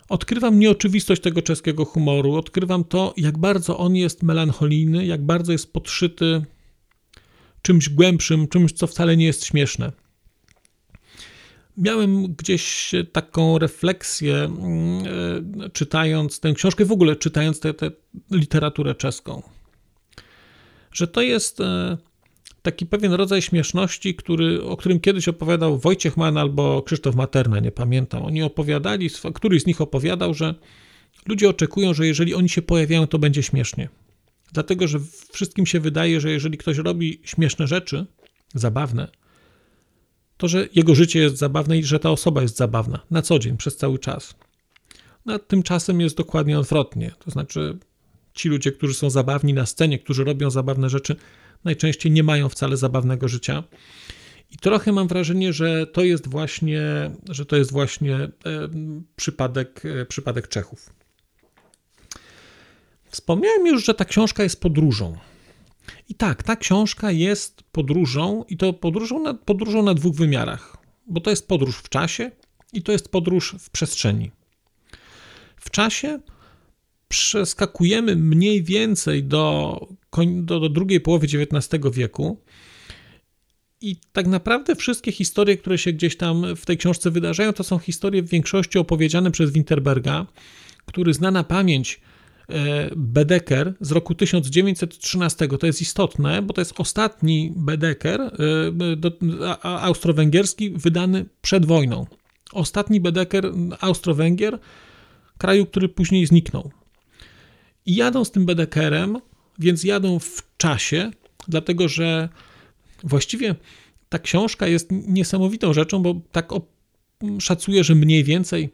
odkrywam 0.09 0.59
nieoczywistość 0.59 1.21
tego 1.21 1.41
czeskiego 1.41 1.85
humoru, 1.85 2.35
odkrywam 2.35 2.83
to, 2.83 3.13
jak 3.17 3.37
bardzo 3.37 3.77
on 3.77 3.95
jest 3.95 4.23
melancholijny, 4.23 5.05
jak 5.05 5.25
bardzo 5.25 5.51
jest 5.51 5.73
podszyty 5.73 6.45
czymś 7.67 7.89
głębszym, 7.89 8.47
czymś, 8.47 8.71
co 8.71 8.87
wcale 8.87 9.17
nie 9.17 9.25
jest 9.25 9.45
śmieszne. 9.45 9.91
Miałem 11.77 12.35
gdzieś 12.35 12.91
taką 13.11 13.59
refleksję, 13.59 14.35
mm, 14.35 15.03
e, 15.65 15.69
czytając 15.69 16.39
tę 16.39 16.53
książkę, 16.53 16.85
w 16.85 16.91
ogóle 16.91 17.15
czytając 17.15 17.59
tę 17.59 17.73
literaturę 18.31 18.95
czeską, 18.95 19.41
że 20.91 21.07
to 21.07 21.21
jest 21.21 21.61
e, 21.61 21.97
taki 22.61 22.85
pewien 22.85 23.13
rodzaj 23.13 23.41
śmieszności, 23.41 24.15
który, 24.15 24.63
o 24.63 24.77
którym 24.77 24.99
kiedyś 24.99 25.27
opowiadał 25.27 25.77
Wojciech 25.77 26.17
Mann 26.17 26.37
albo 26.37 26.81
Krzysztof 26.81 27.15
Materna, 27.15 27.59
nie 27.59 27.71
pamiętam. 27.71 28.25
Oni 28.25 28.43
opowiadali, 28.43 29.09
któryś 29.33 29.61
z 29.61 29.65
nich 29.65 29.81
opowiadał, 29.81 30.33
że 30.33 30.55
ludzie 31.25 31.49
oczekują, 31.49 31.93
że 31.93 32.07
jeżeli 32.07 32.33
oni 32.33 32.49
się 32.49 32.61
pojawiają, 32.61 33.07
to 33.07 33.19
będzie 33.19 33.43
śmiesznie. 33.43 33.89
Dlatego, 34.53 34.87
że 34.87 34.99
wszystkim 35.31 35.65
się 35.65 35.79
wydaje, 35.79 36.21
że 36.21 36.31
jeżeli 36.31 36.57
ktoś 36.57 36.77
robi 36.77 37.21
śmieszne 37.23 37.67
rzeczy, 37.67 38.05
zabawne, 38.53 39.07
to 40.37 40.47
że 40.47 40.67
jego 40.75 40.95
życie 40.95 41.19
jest 41.19 41.37
zabawne 41.37 41.77
i 41.77 41.83
że 41.83 41.99
ta 41.99 42.11
osoba 42.11 42.41
jest 42.41 42.57
zabawna 42.57 42.99
na 43.11 43.21
co 43.21 43.39
dzień, 43.39 43.57
przez 43.57 43.77
cały 43.77 43.99
czas. 43.99 44.35
No, 45.25 45.39
tymczasem 45.39 46.01
jest 46.01 46.17
dokładnie 46.17 46.59
odwrotnie. 46.59 47.11
To 47.19 47.31
znaczy, 47.31 47.77
ci 48.33 48.49
ludzie, 48.49 48.71
którzy 48.71 48.93
są 48.93 49.09
zabawni 49.09 49.53
na 49.53 49.65
scenie, 49.65 49.99
którzy 49.99 50.23
robią 50.23 50.49
zabawne 50.49 50.89
rzeczy, 50.89 51.15
najczęściej 51.63 52.11
nie 52.11 52.23
mają 52.23 52.49
wcale 52.49 52.77
zabawnego 52.77 53.27
życia. 53.27 53.63
I 54.51 54.57
trochę 54.57 54.91
mam 54.91 55.07
wrażenie, 55.07 55.53
że 55.53 55.87
to 55.87 56.03
jest 56.03 56.27
właśnie, 56.27 56.81
że 57.29 57.45
to 57.45 57.55
jest 57.55 57.71
właśnie 57.71 58.29
przypadek, 59.15 59.83
e, 59.85 60.05
przypadek 60.05 60.47
Czechów. 60.47 60.93
Wspomniałem 63.09 63.67
już, 63.67 63.85
że 63.85 63.93
ta 63.93 64.05
książka 64.05 64.43
jest 64.43 64.61
podróżą. 64.61 65.17
I 66.09 66.15
tak, 66.15 66.43
ta 66.43 66.55
książka 66.55 67.11
jest 67.11 67.63
podróżą, 67.71 68.45
i 68.49 68.57
to 68.57 68.73
podróżą 68.73 69.19
na, 69.19 69.33
podróżą 69.33 69.83
na 69.83 69.93
dwóch 69.93 70.15
wymiarach, 70.15 70.77
bo 71.07 71.21
to 71.21 71.29
jest 71.29 71.47
podróż 71.47 71.77
w 71.77 71.89
czasie 71.89 72.31
i 72.73 72.81
to 72.81 72.91
jest 72.91 73.09
podróż 73.09 73.55
w 73.59 73.69
przestrzeni. 73.69 74.31
W 75.55 75.69
czasie 75.69 76.19
przeskakujemy 77.07 78.15
mniej 78.15 78.63
więcej 78.63 79.23
do, 79.23 79.79
do, 80.27 80.59
do 80.59 80.69
drugiej 80.69 81.01
połowy 81.01 81.27
XIX 81.27 81.83
wieku. 81.93 82.41
I 83.81 83.95
tak 84.13 84.27
naprawdę 84.27 84.75
wszystkie 84.75 85.11
historie, 85.11 85.57
które 85.57 85.77
się 85.77 85.93
gdzieś 85.93 86.17
tam 86.17 86.55
w 86.55 86.65
tej 86.65 86.77
książce 86.77 87.11
wydarzają, 87.11 87.53
to 87.53 87.63
są 87.63 87.79
historie 87.79 88.23
w 88.23 88.29
większości 88.29 88.79
opowiedziane 88.79 89.31
przez 89.31 89.51
Winterberga, 89.51 90.25
który 90.85 91.13
zna 91.13 91.31
na 91.31 91.43
pamięć 91.43 92.01
e, 92.49 92.89
Bedeker 92.95 93.73
z 93.81 93.91
roku 93.91 94.15
1913. 94.15 95.47
To 95.47 95.65
jest 95.67 95.81
istotne, 95.81 96.41
bo 96.41 96.53
to 96.53 96.61
jest 96.61 96.79
ostatni 96.79 97.53
Bedeker 97.55 98.21
e, 98.21 98.29
austro-węgierski 99.63 100.69
wydany 100.69 101.25
przed 101.41 101.65
wojną. 101.65 102.05
Ostatni 102.53 103.01
Bedeker 103.01 103.51
Austro-Węgier, 103.79 104.59
kraju, 105.37 105.65
który 105.65 105.89
później 105.89 106.25
zniknął. 106.25 106.71
I 107.85 107.95
jadą 107.95 108.25
z 108.25 108.31
tym 108.31 108.45
Bedekerem, 108.45 109.17
więc 109.59 109.83
jadą 109.83 110.19
w 110.19 110.43
czasie, 110.57 111.11
dlatego 111.47 111.87
że 111.87 112.29
właściwie 113.03 113.55
ta 114.09 114.19
książka 114.19 114.67
jest 114.67 114.87
niesamowitą 114.91 115.73
rzeczą, 115.73 116.03
bo 116.03 116.21
tak 116.31 116.49
szacuję, 117.39 117.83
że 117.83 117.95
mniej 117.95 118.23
więcej 118.23 118.69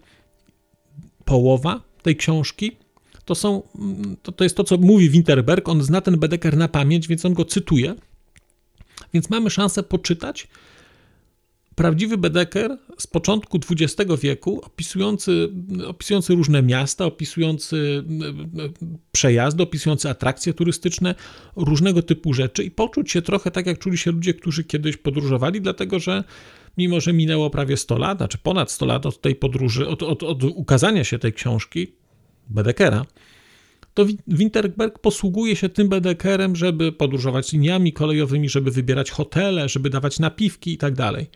połowa 1.26 1.84
tej 2.02 2.16
książki 2.16 2.72
to 3.26 3.36
są, 3.36 3.64
to, 4.22 4.32
to 4.32 4.44
jest 4.44 4.58
to, 4.58 4.64
co 4.64 4.78
mówi 4.78 5.10
Winterberg, 5.10 5.70
on 5.70 5.84
zna 5.84 6.02
ten 6.02 6.20
Bedeker 6.20 6.58
na 6.58 6.68
pamięć, 6.68 7.08
więc 7.08 7.26
on 7.26 7.34
go 7.34 7.46
cytuje, 7.46 7.96
więc 9.14 9.30
mamy 9.30 9.50
szansę 9.50 9.84
poczytać 9.84 10.48
prawdziwy 11.76 12.18
Bedeker 12.18 12.78
z 12.98 13.08
początku 13.08 13.60
XX 13.72 14.12
wieku, 14.22 14.62
opisujący, 14.64 15.50
opisujący 15.88 16.36
różne 16.36 16.64
miasta, 16.64 17.06
opisujący 17.06 18.04
przejazdy, 19.12 19.64
opisujący 19.64 20.10
atrakcje 20.10 20.54
turystyczne, 20.54 21.16
różnego 21.56 22.02
typu 22.02 22.34
rzeczy 22.34 22.64
i 22.64 22.72
poczuć 22.72 23.12
się 23.12 23.22
trochę 23.22 23.52
tak, 23.52 23.66
jak 23.66 23.80
czuli 23.80 23.98
się 23.98 24.12
ludzie, 24.12 24.34
którzy 24.34 24.64
kiedyś 24.64 24.98
podróżowali, 24.98 25.62
dlatego 25.62 26.00
że 26.00 26.24
mimo, 26.78 27.02
że 27.02 27.14
minęło 27.14 27.50
prawie 27.50 27.78
100 27.78 27.98
lat, 27.98 28.18
znaczy 28.18 28.38
ponad 28.38 28.72
100 28.72 28.86
lat 28.86 29.06
od 29.06 29.22
tej 29.22 29.36
podróży, 29.36 29.88
od, 29.88 30.04
od, 30.04 30.24
od 30.24 30.44
ukazania 30.44 31.04
się 31.04 31.20
tej 31.20 31.34
książki, 31.34 31.94
Bedekera, 32.50 33.06
to 33.94 34.06
Winterberg 34.28 35.00
posługuje 35.00 35.56
się 35.56 35.70
tym 35.70 35.90
Bedekerem, 35.90 36.56
żeby 36.56 36.92
podróżować 36.92 37.54
liniami 37.54 37.94
kolejowymi, 37.94 38.50
żeby 38.50 38.72
wybierać 38.72 39.12
hotele, 39.12 39.70
żeby 39.70 39.90
dawać 39.90 40.20
napiwki 40.20 40.74
i 40.74 40.78
tak 40.78 40.94
dalej. 40.94 41.30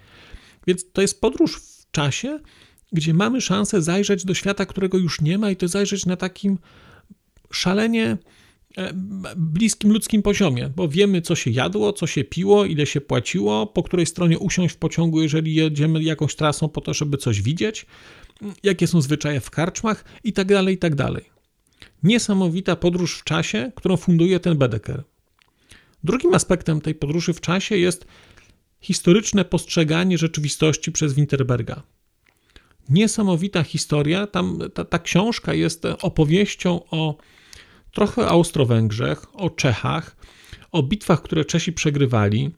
Więc 0.67 0.91
to 0.91 1.01
jest 1.01 1.21
podróż 1.21 1.55
w 1.55 1.91
czasie, 1.91 2.39
gdzie 2.91 3.13
mamy 3.13 3.41
szansę 3.41 3.81
zajrzeć 3.81 4.25
do 4.25 4.33
świata, 4.33 4.65
którego 4.65 4.97
już 4.97 5.21
nie 5.21 5.37
ma, 5.37 5.51
i 5.51 5.55
to 5.55 5.67
zajrzeć 5.67 6.05
na 6.05 6.15
takim 6.15 6.57
szalenie 7.51 8.17
e, 8.77 8.93
bliskim 9.37 9.93
ludzkim 9.93 10.21
poziomie, 10.21 10.69
bo 10.75 10.87
wiemy, 10.87 11.21
co 11.21 11.35
się 11.35 11.51
jadło, 11.51 11.93
co 11.93 12.07
się 12.07 12.23
piło, 12.23 12.65
ile 12.65 12.85
się 12.85 13.01
płaciło, 13.01 13.67
po 13.67 13.83
której 13.83 14.05
stronie 14.05 14.39
usiąść 14.39 14.75
w 14.75 14.77
pociągu, 14.77 15.21
jeżeli 15.21 15.55
jedziemy 15.55 16.03
jakąś 16.03 16.35
trasą 16.35 16.69
po 16.69 16.81
to, 16.81 16.93
żeby 16.93 17.17
coś 17.17 17.41
widzieć, 17.41 17.85
jakie 18.63 18.87
są 18.87 19.01
zwyczaje 19.01 19.39
w 19.39 19.49
karczmach 19.49 20.05
i 20.23 20.33
tak 20.33 20.47
dalej, 20.47 20.75
i 20.75 20.77
tak. 20.77 20.95
Niesamowita 22.03 22.75
podróż 22.75 23.19
w 23.19 23.23
czasie, 23.23 23.71
którą 23.75 23.97
funduje 23.97 24.39
ten 24.39 24.57
Bedeker. 24.57 25.03
Drugim 26.03 26.33
aspektem 26.33 26.81
tej 26.81 26.95
podróży 26.95 27.33
w 27.33 27.41
czasie 27.41 27.77
jest 27.77 28.07
historyczne 28.79 29.45
postrzeganie 29.45 30.17
rzeczywistości 30.17 30.91
przez 30.91 31.13
Winterberga. 31.13 31.83
Niesamowita 32.89 33.63
historia. 33.63 34.27
Tam 34.27 34.59
ta, 34.73 34.85
ta 34.85 34.99
książka 34.99 35.53
jest 35.53 35.85
opowieścią 35.85 36.81
o 36.91 37.17
trochę 37.91 38.27
Austro-Węgrzech, 38.27 39.25
o 39.33 39.49
Czechach, 39.49 40.17
o 40.71 40.83
bitwach, 40.83 41.21
które 41.21 41.45
Czesi 41.45 41.73
przegrywali. 41.73 42.51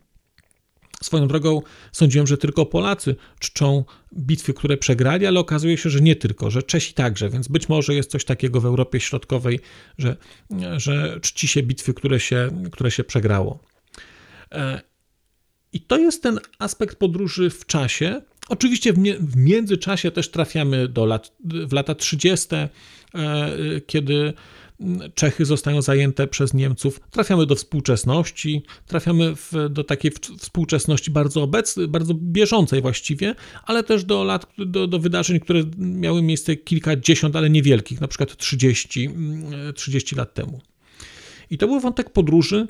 Swoją 1.04 1.28
drogą 1.28 1.62
sądziłem, 1.92 2.28
że 2.28 2.38
tylko 2.38 2.66
Polacy 2.66 3.16
czczą 3.40 3.84
bitwy, 4.18 4.54
które 4.54 4.78
przegrali, 4.78 5.26
ale 5.26 5.40
okazuje 5.40 5.78
się, 5.78 5.90
że 5.90 6.02
nie 6.02 6.16
tylko, 6.16 6.52
że 6.52 6.64
Czesi 6.64 6.94
także, 6.94 7.30
więc 7.30 7.48
być 7.48 7.70
może 7.70 7.94
jest 7.94 8.12
coś 8.12 8.26
takiego 8.26 8.62
w 8.62 8.66
Europie 8.66 9.00
Środkowej, 9.00 9.60
że, 9.98 10.18
że 10.78 11.20
czci 11.22 11.48
się 11.48 11.64
bitwy, 11.64 11.94
które 11.94 12.20
się, 12.20 12.50
które 12.72 12.92
się 12.92 13.04
przegrało. 13.04 13.60
E, 14.52 14.82
i 15.74 15.82
to 15.82 15.98
jest 15.98 16.24
ten 16.24 16.40
aspekt 16.60 17.00
podróży 17.00 17.50
w 17.50 17.66
czasie. 17.66 18.22
Oczywiście 18.50 18.94
w, 18.94 19.36
międzyczasie 19.36 20.12
też 20.12 20.32
trafiamy 20.32 20.88
do 20.88 21.06
lat, 21.06 21.32
w 21.44 21.74
lata 21.74 21.96
30., 21.96 22.48
e, 22.56 22.70
kiedy 23.88 24.34
Czechy 25.16 25.46
zostają 25.46 25.82
zajęte 25.82 26.28
przez 26.28 26.54
Niemców. 26.54 27.00
Trafiamy 27.12 27.46
do 27.46 27.56
współczesności, 27.56 28.64
trafiamy 28.88 29.36
w, 29.36 29.52
do 29.70 29.84
takiej 29.84 30.12
współczesności 30.38 31.12
bardzo 31.12 31.44
obecnej, 31.44 31.88
bardzo 31.88 32.14
bieżącej 32.14 32.82
właściwie, 32.82 33.36
ale 33.66 33.84
też 33.84 34.04
do 34.04 34.24
lat, 34.24 34.46
do, 34.58 34.88
do 34.88 35.00
wydarzeń, 35.00 35.40
które 35.40 35.64
miały 35.78 36.22
miejsce 36.22 36.56
kilkadziesiąt, 36.56 37.36
ale 37.36 37.50
niewielkich, 37.50 38.02
na 38.02 38.08
przykład 38.08 38.38
30, 38.38 39.10
30 39.76 40.16
lat 40.16 40.34
temu. 40.34 40.62
I 41.50 41.58
to 41.58 41.68
był 41.68 41.80
wątek 41.80 42.10
podróży 42.10 42.68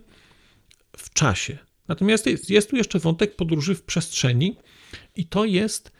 w 0.98 1.14
czasie. 1.14 1.58
Natomiast 1.88 2.26
jest, 2.26 2.50
jest 2.50 2.70
tu 2.70 2.76
jeszcze 2.76 3.00
wątek 3.00 3.36
podróży 3.36 3.76
w 3.76 3.84
przestrzeni 3.84 4.58
i 5.16 5.26
to 5.26 5.46
jest 5.46 5.92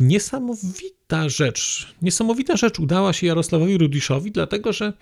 niesamowita 0.00 1.28
rzecz. 1.28 1.88
Niesamowita 2.02 2.56
rzecz 2.56 2.80
udała 2.80 3.12
się 3.12 3.26
Jarosławowi 3.26 3.78
Rudiszowi, 3.78 4.32
dlatego 4.32 4.72
że 4.72 4.92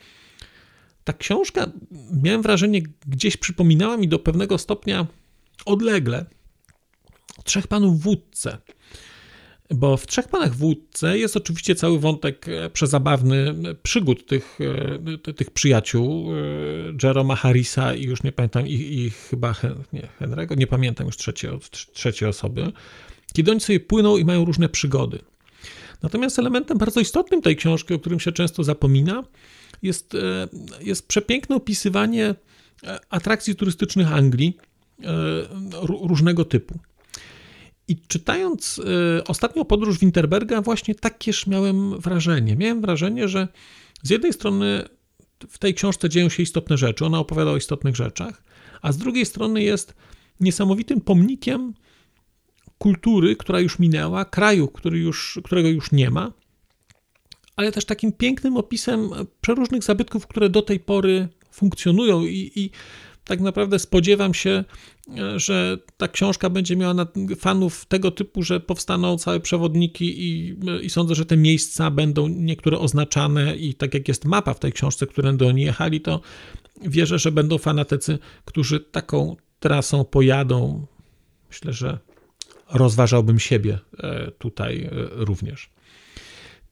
ta 1.07 1.13
książka, 1.13 1.71
miałem 2.23 2.43
wrażenie, 2.43 2.83
gdzieś 3.07 3.37
przypominała 3.37 3.97
mi 3.97 4.09
do 4.09 4.19
pewnego 4.19 4.59
stopnia 4.59 5.07
odlegle 5.67 6.27
Trzech 7.45 7.67
Panów 7.67 8.01
Wódce. 8.01 8.59
Bo 9.71 9.97
w 9.97 10.07
Trzech 10.07 10.29
Panach 10.29 10.55
w 10.55 10.63
Łódce 10.63 11.19
jest 11.19 11.37
oczywiście 11.37 11.75
cały 11.75 11.99
wątek 11.99 12.47
przezabawny 12.73 13.55
przygód 13.83 14.27
tych, 14.27 14.59
tych 15.37 15.51
przyjaciół, 15.51 16.27
Jeroma 17.03 17.37
Harrisa 17.37 17.95
i 17.95 18.03
już 18.03 18.23
nie 18.23 18.33
pamiętam, 18.33 18.67
i, 18.67 18.73
i 18.73 19.11
chyba 19.11 19.55
nie, 19.93 20.09
Henry'ego, 20.21 20.57
nie 20.57 20.67
pamiętam 20.67 21.07
już 21.07 21.17
trzeciej, 21.17 21.51
trzeciej 21.93 22.29
osoby, 22.29 22.73
kiedy 23.33 23.51
oni 23.51 23.61
sobie 23.61 23.81
płyną 23.81 24.17
i 24.17 24.25
mają 24.25 24.45
różne 24.45 24.69
przygody. 24.69 25.19
Natomiast 26.03 26.39
elementem 26.39 26.79
bardzo 26.79 27.01
istotnym 27.01 27.43
tej 27.43 27.57
książki, 27.57 27.95
o 27.95 27.99
którym 27.99 28.21
się 28.21 28.33
często 28.33 28.65
zapomina, 28.65 29.23
jest, 29.83 30.15
e, 30.15 30.49
jest 30.81 31.09
przepiękne 31.09 31.57
opisywanie 31.57 32.35
e, 32.85 32.99
atrakcji 33.11 33.57
turystycznych 33.57 34.13
Anglii 34.13 34.57
e, 35.03 35.07
różnego 35.83 36.45
typu. 36.45 36.79
I 37.89 37.97
czytając 38.09 38.81
ostatnią 39.29 39.65
podróż 39.65 39.99
Winterberga, 39.99 40.63
właśnie 40.63 40.95
takież 40.95 41.47
miałem 41.47 42.01
wrażenie. 42.01 42.57
Miałem 42.57 42.81
wrażenie, 42.81 43.29
że 43.29 43.49
z 44.03 44.11
jednej 44.11 44.33
strony 44.33 44.85
w 45.49 45.59
tej 45.59 45.75
książce 45.75 46.09
dzieją 46.09 46.29
się 46.29 46.43
istotne 46.43 46.79
rzeczy, 46.79 47.05
ona 47.05 47.19
opowiada 47.19 47.51
o 47.51 47.57
istotnych 47.57 47.97
rzeczach, 47.97 48.43
a 48.83 48.93
z 48.93 48.99
drugiej 48.99 49.27
strony 49.27 49.63
jest 49.63 49.95
niesamowitym 50.41 51.01
pomnikiem 51.01 51.75
kultury, 52.79 53.37
która 53.37 53.61
już 53.61 53.79
minęła, 53.79 54.25
kraju, 54.25 54.69
który 54.69 54.99
już, 54.99 55.41
którego 55.45 55.69
już 55.69 55.93
nie 55.93 56.11
ma, 56.11 56.33
ale 57.57 57.73
też 57.73 57.85
takim 57.85 58.13
pięknym 58.13 58.57
opisem 58.57 59.11
przeróżnych 59.41 59.85
zabytków, 59.85 60.27
które 60.27 60.51
do 60.51 60.63
tej 60.63 60.81
pory 60.81 61.29
funkcjonują 61.51 62.23
i, 62.23 62.53
i 62.57 62.71
tak 63.25 63.41
naprawdę 63.41 63.79
spodziewam 63.79 64.35
się, 64.35 64.65
że 65.37 65.79
ta 65.97 66.09
książka 66.09 66.51
będzie 66.51 66.77
miała 66.77 67.07
fanów 67.39 67.87
tego 67.87 68.11
typu, 68.11 68.43
że 68.43 68.61
powstaną 68.61 69.19
całe 69.19 69.41
przewodniki 69.41 70.23
i, 70.23 70.57
i, 70.83 70.91
sądzę, 70.91 71.15
że 71.15 71.27
te 71.27 71.37
miejsca 71.37 71.91
będą 71.91 72.29
niektóre 72.29 72.79
oznaczane 72.79 73.57
i 73.57 73.75
tak 73.75 73.95
jak 73.95 74.09
jest 74.09 74.25
mapa 74.25 74.55
w 74.55 74.61
tej 74.61 74.73
książce, 74.73 75.07
którędy 75.07 75.47
oni 75.47 75.63
jechali, 75.63 76.01
to 76.01 76.21
wierzę, 76.83 77.19
że 77.19 77.33
będą 77.33 77.59
fanatycy, 77.59 78.19
którzy 78.45 78.81
taką 78.81 79.37
trasą 79.61 80.05
pojadą. 80.05 80.87
Myślę, 81.49 81.73
że 81.73 81.99
rozważałbym 82.73 83.39
siebie 83.39 83.79
e, 83.99 84.31
tutaj 84.31 84.83
e, 84.83 84.91
również. 85.13 85.71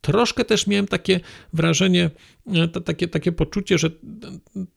Troszkę 0.04 0.44
też 0.44 0.66
miałem 0.66 0.86
takie 0.86 1.20
wrażenie, 1.52 2.10
e, 2.46 2.68
takie, 2.68 3.08
takie 3.08 3.32
poczucie, 3.32 3.78
że 3.78 3.90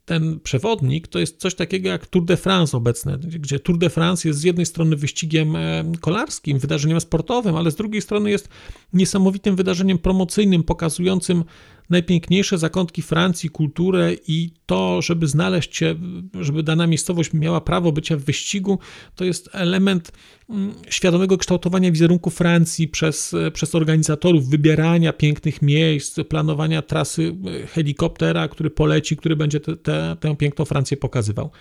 ten 0.06 0.40
przewodnik 0.40 1.08
to 1.08 1.20
jest 1.20 1.40
coś 1.40 1.56
takiego 1.56 1.90
jak 1.90 2.08
Tour 2.08 2.26
de 2.26 2.38
France 2.38 2.78
obecne, 2.78 3.18
gdzie 3.18 3.60
Tour 3.60 3.78
de 3.78 3.90
France 3.90 4.28
jest 4.28 4.40
z 4.40 4.44
jednej 4.44 4.66
strony 4.66 4.96
wyścigiem 4.96 5.58
kolarskim, 6.00 6.60
wydarzeniem 6.60 7.02
sportowym, 7.02 7.56
ale 7.56 7.72
z 7.72 7.76
drugiej 7.76 8.02
strony 8.02 8.32
jest 8.32 8.50
niesamowitym 8.94 9.56
wydarzeniem 9.56 9.98
promocyjnym, 9.98 10.64
pokazującym 10.64 11.44
najpiękniejsze 11.90 12.58
zakątki 12.58 13.02
Francji, 13.02 13.50
kulturę 13.50 14.14
i 14.28 14.52
to, 14.66 15.02
żeby 15.02 15.28
znaleźć 15.28 15.78
się, 15.78 15.96
żeby 16.42 16.64
dana 16.64 16.88
miejscowość 16.88 17.34
miała 17.34 17.62
prawo 17.62 17.92
bycia 17.92 18.18
w 18.18 18.22
wyścigu, 18.22 18.80
to 19.16 19.26
jest 19.26 19.50
element 19.54 20.12
mm, 20.50 20.74
świadomego 20.90 21.38
kształtowania 21.38 21.92
wizerunku 21.92 22.30
Francji 22.30 22.88
przez, 22.88 23.36
przez 23.54 23.76
organizatorów, 23.76 24.50
wybierania 24.50 25.14
pięknych 25.14 25.62
miejsc, 25.62 26.20
planowania 26.30 26.82
trasy 26.82 27.36
e, 27.64 27.68
helikoptera, 27.68 28.48
który 28.48 28.70
poleci, 28.70 29.18
który 29.18 29.36
będzie 29.36 29.60
te, 29.60 29.78
te, 29.78 30.18
tę 30.20 30.36
piękną 30.36 30.66
Francję 30.66 30.98
pokazywał. 30.98 31.52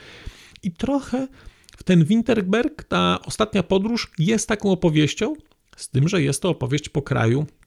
I 0.62 0.72
trochę 0.72 1.28
w 1.76 1.82
ten 1.82 2.04
Winterberg, 2.04 2.84
ta 2.84 3.18
ostatnia 3.24 3.62
podróż 3.62 4.10
jest 4.18 4.48
taką 4.48 4.70
opowieścią, 4.70 5.34
z 5.76 5.88
tym, 5.88 6.08
że 6.08 6.22
jest 6.22 6.42
to 6.42 6.48
opowieść 6.48 6.88
po 6.88 7.02
kraju, 7.02 7.46
E, 7.46 7.65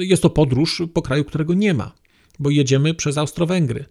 jest 0.00 0.22
to 0.22 0.30
podróż 0.30 0.82
po 0.94 1.02
kraju, 1.02 1.24
którego 1.24 1.54
nie 1.54 1.74
ma, 1.74 1.92
bo 2.38 2.50
jedziemy 2.50 2.94
przez 2.94 3.18
Austro-Węgry. 3.18 3.84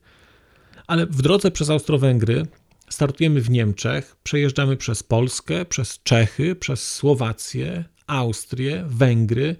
Ale 0.87 1.05
w 1.05 1.21
drodze 1.21 1.51
przez 1.51 1.69
Austro-Węgry 1.69 2.45
startujemy 2.89 3.41
w 3.41 3.49
Niemczech, 3.49 4.15
przejeżdżamy 4.23 4.77
przez 4.77 5.03
Polskę, 5.03 5.65
przez 5.65 5.99
Czechy, 6.03 6.55
przez 6.55 6.93
Słowację, 6.93 7.83
Austrię, 8.07 8.83
Węgry 8.87 9.55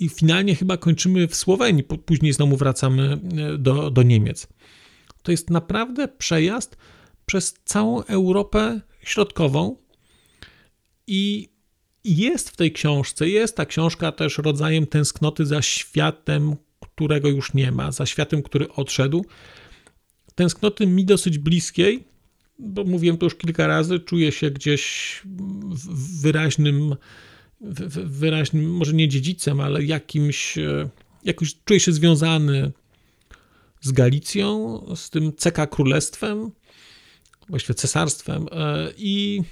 i 0.00 0.08
finalnie 0.08 0.54
chyba 0.54 0.76
kończymy 0.76 1.28
w 1.28 1.36
Słowenii, 1.36 1.84
później 1.84 2.32
znowu 2.32 2.56
wracamy 2.56 3.20
e, 3.38 3.58
do, 3.58 3.90
do 3.90 4.02
Niemiec. 4.02 4.48
To 5.22 5.30
jest 5.30 5.50
naprawdę 5.50 6.08
przejazd 6.08 6.76
przez 7.26 7.54
całą 7.64 8.04
Europę 8.04 8.80
Środkową 9.02 9.76
i 11.06 11.48
jest 12.04 12.50
w 12.50 12.56
tej 12.56 12.72
książce, 12.72 13.28
jest 13.28 13.56
ta 13.56 13.66
książka 13.66 14.12
też 14.12 14.38
rodzajem 14.38 14.86
tęsknoty 14.86 15.46
za 15.46 15.62
światem, 15.62 16.56
którego 16.80 17.28
już 17.28 17.54
nie 17.54 17.72
ma, 17.72 17.92
za 17.92 18.06
światem, 18.06 18.42
który 18.42 18.72
odszedł. 18.72 19.24
Tęsknoty 20.34 20.86
mi 20.86 21.04
dosyć 21.04 21.38
bliskiej, 21.38 22.04
bo 22.58 22.84
mówiłem 22.84 23.18
to 23.18 23.26
już 23.26 23.34
kilka 23.34 23.66
razy, 23.66 24.00
czuję 24.00 24.32
się 24.32 24.50
gdzieś 24.50 25.20
w 25.70 26.20
wyraźnym, 26.20 26.96
w 27.60 28.18
wyraźnym, 28.18 28.70
może 28.70 28.92
nie 28.92 29.08
dziedzicem, 29.08 29.60
ale 29.60 29.84
jakimś, 29.84 30.58
e, 30.58 30.88
jakoś 31.24 31.54
czuję 31.64 31.80
się 31.80 31.92
związany 31.92 32.72
z 33.80 33.92
Galicją, 33.92 34.80
z 34.96 35.10
tym 35.10 35.32
CK 35.32 35.66
Królestwem, 35.70 36.50
właściwie 37.48 37.74
cesarstwem 37.74 38.46
e, 38.52 38.92
i 38.96 39.42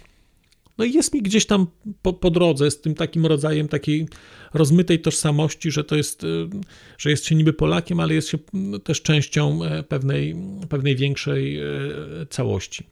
no 0.78 0.84
i 0.84 0.92
jest 0.92 1.14
mi 1.14 1.22
gdzieś 1.22 1.46
tam 1.46 1.66
po, 2.02 2.12
po 2.12 2.30
drodze 2.30 2.70
z 2.70 2.80
tym 2.80 2.94
takim 2.94 3.26
rodzajem 3.26 3.68
takiej 3.68 4.08
rozmytej 4.54 5.00
tożsamości, 5.00 5.70
że 5.70 5.84
to 5.84 5.96
jest, 5.96 6.24
y, 6.24 6.48
że 6.98 7.10
jest 7.10 7.24
się 7.24 7.34
niby 7.34 7.52
Polakiem, 7.52 8.00
ale 8.00 8.14
jest 8.14 8.28
się 8.28 8.38
no, 8.52 8.78
też 8.78 9.02
częścią 9.02 9.64
e, 9.64 9.82
pewnej, 9.82 10.36
pewnej 10.68 10.96
większej 10.96 11.60
całości. 12.30 12.86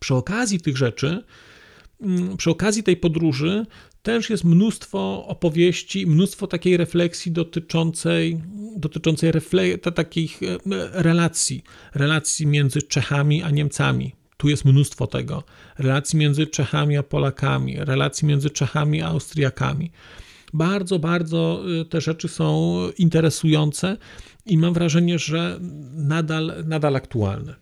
Przy 0.00 0.14
okazji 0.14 0.60
tych 0.60 0.76
rzeczy, 0.76 1.22
mm, 2.00 2.36
przy 2.36 2.50
okazji 2.50 2.82
tej 2.82 2.96
podróży 2.96 3.66
też 4.02 4.30
jest 4.30 4.44
mnóstwo 4.44 5.26
opowieści, 5.26 6.06
mnóstwo 6.06 6.46
takiej 6.46 6.76
refleksji 6.76 7.32
dotyczącej, 7.32 8.40
dotyczącej 8.76 9.32
refle- 9.32 9.92
takich 9.92 10.40
relacji, 10.92 11.62
relacji 11.94 12.46
między 12.46 12.82
Czechami 12.82 13.42
a 13.42 13.50
Niemcami 13.50 14.12
tu 14.44 14.48
jest 14.48 14.64
mnóstwo 14.64 15.06
tego. 15.06 15.42
Relacji 15.78 16.18
między 16.18 16.46
Czechami 16.46 16.96
a 16.96 17.02
Polakami, 17.02 17.76
relacji 17.78 18.28
między 18.28 18.50
Czechami 18.50 19.02
a 19.02 19.06
Austriakami. 19.06 19.90
Bardzo, 20.52 20.98
bardzo 20.98 21.62
y, 21.80 21.84
te 21.84 22.00
rzeczy 22.00 22.28
są 22.28 22.76
interesujące 22.98 23.96
i 24.46 24.58
mam 24.58 24.74
wrażenie, 24.74 25.18
że 25.18 25.58
nadal, 25.94 26.52
nadal 26.66 26.96
aktualne. 26.96 27.54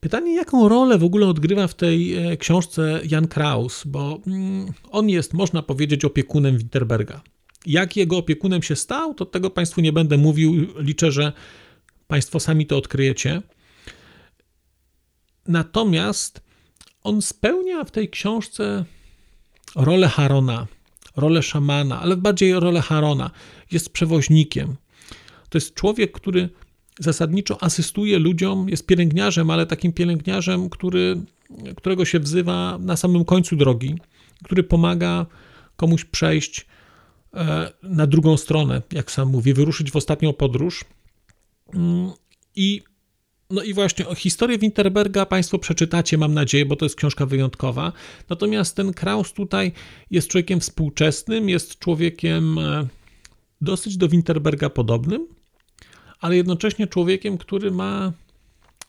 Pytanie, 0.00 0.34
jaką 0.34 0.68
rolę 0.68 0.98
w 0.98 1.04
ogóle 1.04 1.26
odgrywa 1.26 1.66
w 1.66 1.74
tej 1.74 2.14
e, 2.14 2.36
książce 2.36 3.00
Jan 3.10 3.28
Kraus, 3.28 3.82
bo 3.86 4.20
mm, 4.26 4.72
on 4.90 5.08
jest, 5.08 5.34
można 5.34 5.62
powiedzieć, 5.62 6.04
opiekunem 6.04 6.58
Winterberga. 6.58 7.20
Jak 7.66 7.96
jego 7.96 8.16
opiekunem 8.16 8.62
się 8.62 8.76
stał, 8.76 9.14
to 9.14 9.26
tego 9.26 9.50
Państwu 9.50 9.80
nie 9.80 9.92
będę 9.92 10.16
mówił. 10.18 10.66
Liczę, 10.78 11.12
że 11.12 11.32
Państwo 12.06 12.40
sami 12.40 12.66
to 12.66 12.76
odkryjecie. 12.76 13.42
Natomiast 15.48 16.40
on 17.02 17.22
spełnia 17.22 17.84
w 17.84 17.90
tej 17.90 18.10
książce 18.10 18.84
rolę 19.74 20.08
Harona, 20.08 20.66
rolę 21.16 21.42
szamana, 21.42 22.00
ale 22.00 22.16
bardziej 22.16 22.60
rolę 22.60 22.80
Harona. 22.80 23.30
Jest 23.70 23.90
przewoźnikiem. 23.90 24.76
To 25.48 25.58
jest 25.58 25.74
człowiek, 25.74 26.12
który 26.12 26.48
zasadniczo 26.98 27.62
asystuje 27.62 28.18
ludziom, 28.18 28.68
jest 28.68 28.86
pielęgniarzem, 28.86 29.50
ale 29.50 29.66
takim 29.66 29.92
pielęgniarzem, 29.92 30.70
który, 30.70 31.20
którego 31.76 32.04
się 32.04 32.20
wzywa 32.20 32.78
na 32.80 32.96
samym 32.96 33.24
końcu 33.24 33.56
drogi, 33.56 33.94
który 34.44 34.62
pomaga 34.62 35.26
komuś 35.76 36.04
przejść 36.04 36.66
e, 37.34 37.72
na 37.82 38.06
drugą 38.06 38.36
stronę, 38.36 38.82
jak 38.92 39.10
sam 39.10 39.28
mówi, 39.28 39.54
wyruszyć 39.54 39.90
w 39.90 39.96
ostatnią 39.96 40.32
podróż. 40.32 40.84
Mm, 41.74 42.10
I 42.56 42.82
no 43.50 43.62
i 43.62 43.74
właśnie 43.74 44.08
o 44.08 44.14
historię 44.14 44.58
Winterberga 44.58 45.26
Państwo 45.26 45.58
przeczytacie, 45.58 46.18
mam 46.18 46.34
nadzieję, 46.34 46.66
bo 46.66 46.76
to 46.76 46.84
jest 46.84 46.96
książka 46.96 47.26
wyjątkowa. 47.26 47.92
Natomiast 48.28 48.76
ten 48.76 48.92
Kraus 48.92 49.32
tutaj 49.32 49.72
jest 50.10 50.28
człowiekiem 50.28 50.60
współczesnym, 50.60 51.48
jest 51.48 51.78
człowiekiem 51.78 52.58
e, 52.58 52.86
dosyć 53.60 53.96
do 53.96 54.08
Winterberga 54.08 54.70
podobnym, 54.70 55.26
ale 56.20 56.36
jednocześnie 56.36 56.86
człowiekiem, 56.86 57.38
który 57.38 57.70
ma 57.70 58.12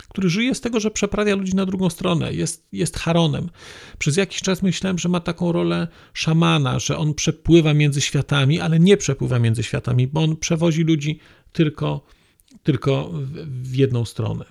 który 0.10 0.30
żyje 0.30 0.56
z 0.56 0.62
tego, 0.62 0.80
że 0.80 0.92
przeprawia 0.92 1.36
ludzi 1.36 1.56
na 1.56 1.66
drugą 1.66 1.90
stronę, 1.90 2.34
jest, 2.34 2.68
jest 2.72 2.98
Haronem. 2.98 3.50
Przez 3.98 4.18
jakiś 4.18 4.42
czas 4.42 4.64
myślałem, 4.64 5.00
że 5.00 5.10
ma 5.10 5.20
taką 5.20 5.52
rolę 5.52 5.88
szamana, 6.14 6.80
że 6.80 6.98
on 6.98 7.14
przepływa 7.14 7.74
między 7.74 8.02
światami, 8.02 8.60
ale 8.60 8.80
nie 8.80 8.98
przepływa 8.98 9.40
między 9.40 9.64
światami, 9.64 10.08
bo 10.08 10.22
on 10.22 10.36
przewozi 10.36 10.84
ludzi 10.84 11.20
tylko 11.52 12.02
tylko 12.68 13.12
w 13.48 13.76
jedną 13.76 14.06
stronę. 14.06 14.46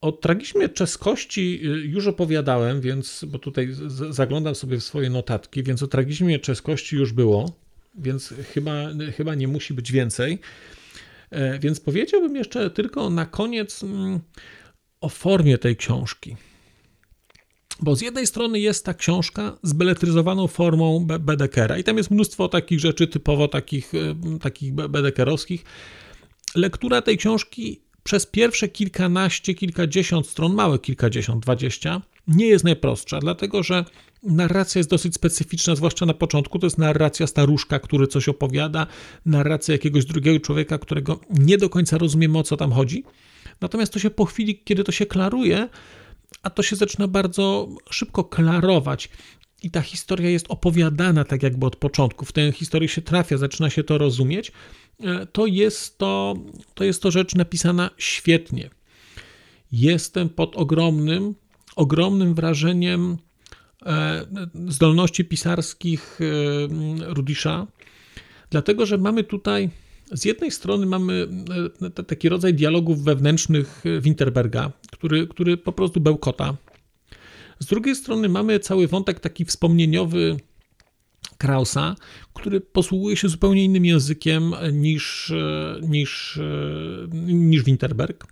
O 0.00 0.12
tragizmie 0.12 0.68
czeskości 0.68 1.60
y, 1.64 1.68
już 1.68 2.06
opowiadałem, 2.06 2.80
więc, 2.80 3.24
bo 3.28 3.38
tutaj 3.38 3.68
zaglądam 4.10 4.54
sobie 4.54 4.78
w 4.78 4.84
swoje 4.84 5.10
notatki, 5.10 5.62
więc 5.62 5.82
o 5.82 5.86
tragizmie 5.86 6.38
czeskości 6.38 6.96
już 6.96 7.12
było, 7.12 7.52
więc 7.98 8.34
chyba, 8.54 8.72
chyba 9.16 9.34
nie 9.34 9.48
musi 9.48 9.74
być 9.74 9.92
więcej. 9.92 10.38
E, 11.30 11.58
więc 11.58 11.80
powiedziałbym 11.80 12.36
jeszcze 12.36 12.70
tylko 12.70 13.10
na 13.10 13.26
koniec 13.26 13.82
mm, 13.82 14.20
o 15.00 15.08
formie 15.08 15.58
tej 15.58 15.76
książki. 15.76 16.36
Bo 17.80 17.96
z 17.96 18.00
jednej 18.00 18.26
strony 18.26 18.60
jest 18.60 18.84
ta 18.84 18.94
książka 18.94 19.58
z 19.62 19.72
beletryzowaną 19.72 20.46
formą 20.46 21.06
Bedekera 21.20 21.78
i 21.78 21.84
tam 21.84 21.96
jest 21.96 22.10
mnóstwo 22.10 22.48
takich 22.48 22.80
rzeczy 22.80 23.06
typowo 23.06 23.48
takich, 23.48 23.92
e, 23.94 24.38
takich 24.38 24.74
bedekerowskich. 24.74 25.64
Lektura 26.56 27.02
tej 27.02 27.16
książki 27.18 27.80
przez 28.02 28.26
pierwsze 28.26 28.68
kilkanaście, 28.68 29.54
kilkadziesiąt 29.54 30.26
stron, 30.26 30.54
małe 30.54 30.78
kilkadziesiąt, 30.78 31.42
dwadzieścia, 31.42 32.02
nie 32.28 32.46
jest 32.46 32.64
najprostsza, 32.64 33.18
dlatego 33.18 33.62
że 33.62 33.84
narracja 34.22 34.78
jest 34.78 34.90
dosyć 34.90 35.14
specyficzna, 35.14 35.74
zwłaszcza 35.74 36.06
na 36.06 36.14
początku. 36.14 36.58
To 36.58 36.66
jest 36.66 36.78
narracja 36.78 37.26
staruszka, 37.26 37.78
który 37.78 38.06
coś 38.06 38.28
opowiada, 38.28 38.86
narracja 39.26 39.72
jakiegoś 39.72 40.04
drugiego 40.04 40.40
człowieka, 40.40 40.78
którego 40.78 41.20
nie 41.30 41.58
do 41.58 41.68
końca 41.68 41.98
rozumiemy 41.98 42.38
o 42.38 42.42
co 42.42 42.56
tam 42.56 42.72
chodzi. 42.72 43.04
Natomiast 43.60 43.92
to 43.92 43.98
się 43.98 44.10
po 44.10 44.24
chwili, 44.24 44.62
kiedy 44.64 44.84
to 44.84 44.92
się 44.92 45.06
klaruje, 45.06 45.68
a 46.42 46.50
to 46.50 46.62
się 46.62 46.76
zaczyna 46.76 47.08
bardzo 47.08 47.68
szybko 47.90 48.24
klarować. 48.24 49.08
I 49.62 49.70
ta 49.70 49.80
historia 49.80 50.30
jest 50.30 50.46
opowiadana 50.48 51.24
tak 51.24 51.42
jakby 51.42 51.66
od 51.66 51.76
początku. 51.76 52.24
W 52.24 52.32
tę 52.32 52.52
historię 52.52 52.88
się 52.88 53.02
trafia, 53.02 53.36
zaczyna 53.36 53.70
się 53.70 53.84
to 53.84 53.98
rozumieć. 53.98 54.52
E, 55.00 55.26
to 55.26 55.46
jest 55.46 55.98
to, 55.98 56.34
to 56.74 56.84
jest 56.84 57.02
to 57.02 57.10
rzecz 57.10 57.34
napisana 57.34 57.90
świetnie. 57.96 58.70
Jestem 59.72 60.28
pod 60.28 60.56
ogromnym, 60.56 61.34
ogromnym 61.76 62.34
wrażeniem 62.34 63.16
e, 63.86 64.26
zdolności 64.68 65.24
pisarskich 65.24 66.18
e, 66.20 67.14
Rudisza, 67.14 67.66
dlatego 68.50 68.86
że 68.86 68.98
mamy 68.98 69.24
tutaj 69.24 69.70
z 70.12 70.24
jednej 70.24 70.50
strony 70.50 70.86
mamy 70.86 71.28
taki 72.06 72.28
rodzaj 72.28 72.54
dialogów 72.54 73.02
wewnętrznych 73.04 73.82
Winterberga, 74.00 74.72
który, 74.92 75.26
który 75.26 75.56
po 75.56 75.72
prostu 75.72 76.00
bełkota. 76.00 76.56
Z 77.58 77.66
drugiej 77.66 77.94
strony 77.94 78.28
mamy 78.28 78.60
cały 78.60 78.88
wątek 78.88 79.20
taki 79.20 79.44
wspomnieniowy 79.44 80.36
Krausa, 81.38 81.96
który 82.34 82.60
posługuje 82.60 83.16
się 83.16 83.28
zupełnie 83.28 83.64
innym 83.64 83.84
językiem 83.84 84.54
niż, 84.72 85.32
niż, 85.82 86.40
niż 87.12 87.62
Winterberg. 87.62 88.26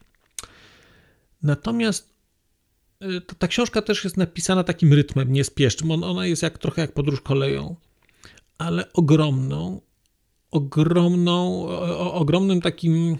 Natomiast 1.43 2.15
e, 3.01 3.21
ta, 3.21 3.35
ta 3.35 3.49
książka 3.49 3.83
też 3.83 4.05
jest 4.05 4.17
napisana 4.17 4.65
takim 4.65 4.93
rytmem 4.93 5.33
niespiesznym. 5.33 5.91
Ona 6.03 6.27
jest 6.27 6.43
jak, 6.43 6.59
trochę 6.59 6.83
jak 6.83 6.93
podróż 6.93 7.21
koleją, 7.21 7.77
ale 8.59 8.93
ogromną, 8.93 9.81
ogromną, 10.51 11.67
o, 11.69 12.15
ogromnym 12.15 12.61
takim, 12.61 13.19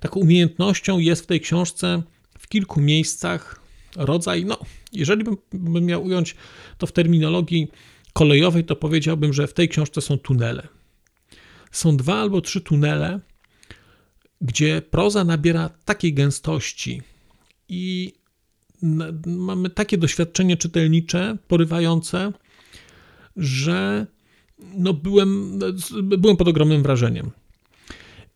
taką 0.00 0.20
umiejętnością 0.20 0.98
jest 0.98 1.22
w 1.22 1.26
tej 1.26 1.40
książce 1.40 2.02
w 2.38 2.48
kilku 2.48 2.80
miejscach 2.80 3.60
rodzaj, 3.96 4.44
no, 4.44 4.58
jeżeli 4.92 5.24
bym, 5.24 5.36
bym 5.52 5.84
miał 5.84 6.04
ująć 6.04 6.36
to 6.78 6.86
w 6.86 6.92
terminologii 6.92 7.68
kolejowej, 8.12 8.64
to 8.64 8.76
powiedziałbym, 8.76 9.32
że 9.32 9.46
w 9.46 9.54
tej 9.54 9.68
książce 9.68 10.00
są 10.00 10.18
tunele. 10.18 10.68
Są 11.70 11.96
dwa 11.96 12.14
albo 12.14 12.40
trzy 12.40 12.60
tunele, 12.60 13.20
gdzie 14.40 14.82
proza 14.90 15.24
nabiera 15.24 15.70
takiej 15.84 16.14
gęstości 16.14 17.02
i 17.68 18.12
mamy 19.26 19.70
takie 19.70 19.98
doświadczenie 19.98 20.56
czytelnicze, 20.56 21.36
porywające, 21.48 22.32
że 23.36 24.06
no 24.74 24.94
byłem, 24.94 25.58
byłem 26.02 26.36
pod 26.36 26.48
ogromnym 26.48 26.82
wrażeniem. 26.82 27.30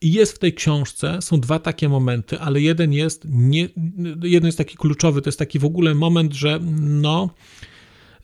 I 0.01 0.13
jest 0.13 0.33
w 0.33 0.39
tej 0.39 0.55
książce, 0.55 1.19
są 1.23 1.41
dwa 1.41 1.59
takie 1.59 1.89
momenty, 1.89 2.41
ale 2.41 2.61
jeden 2.61 2.93
jest, 2.93 3.27
nie, 3.31 3.69
jeden 4.23 4.47
jest 4.47 4.59
taki 4.59 4.77
kluczowy, 4.77 5.23
to 5.23 5.29
jest 5.29 5.39
taki 5.39 5.59
w 5.59 5.65
ogóle 5.65 5.95
moment, 5.95 6.35
że 6.35 6.61
no, 6.81 7.31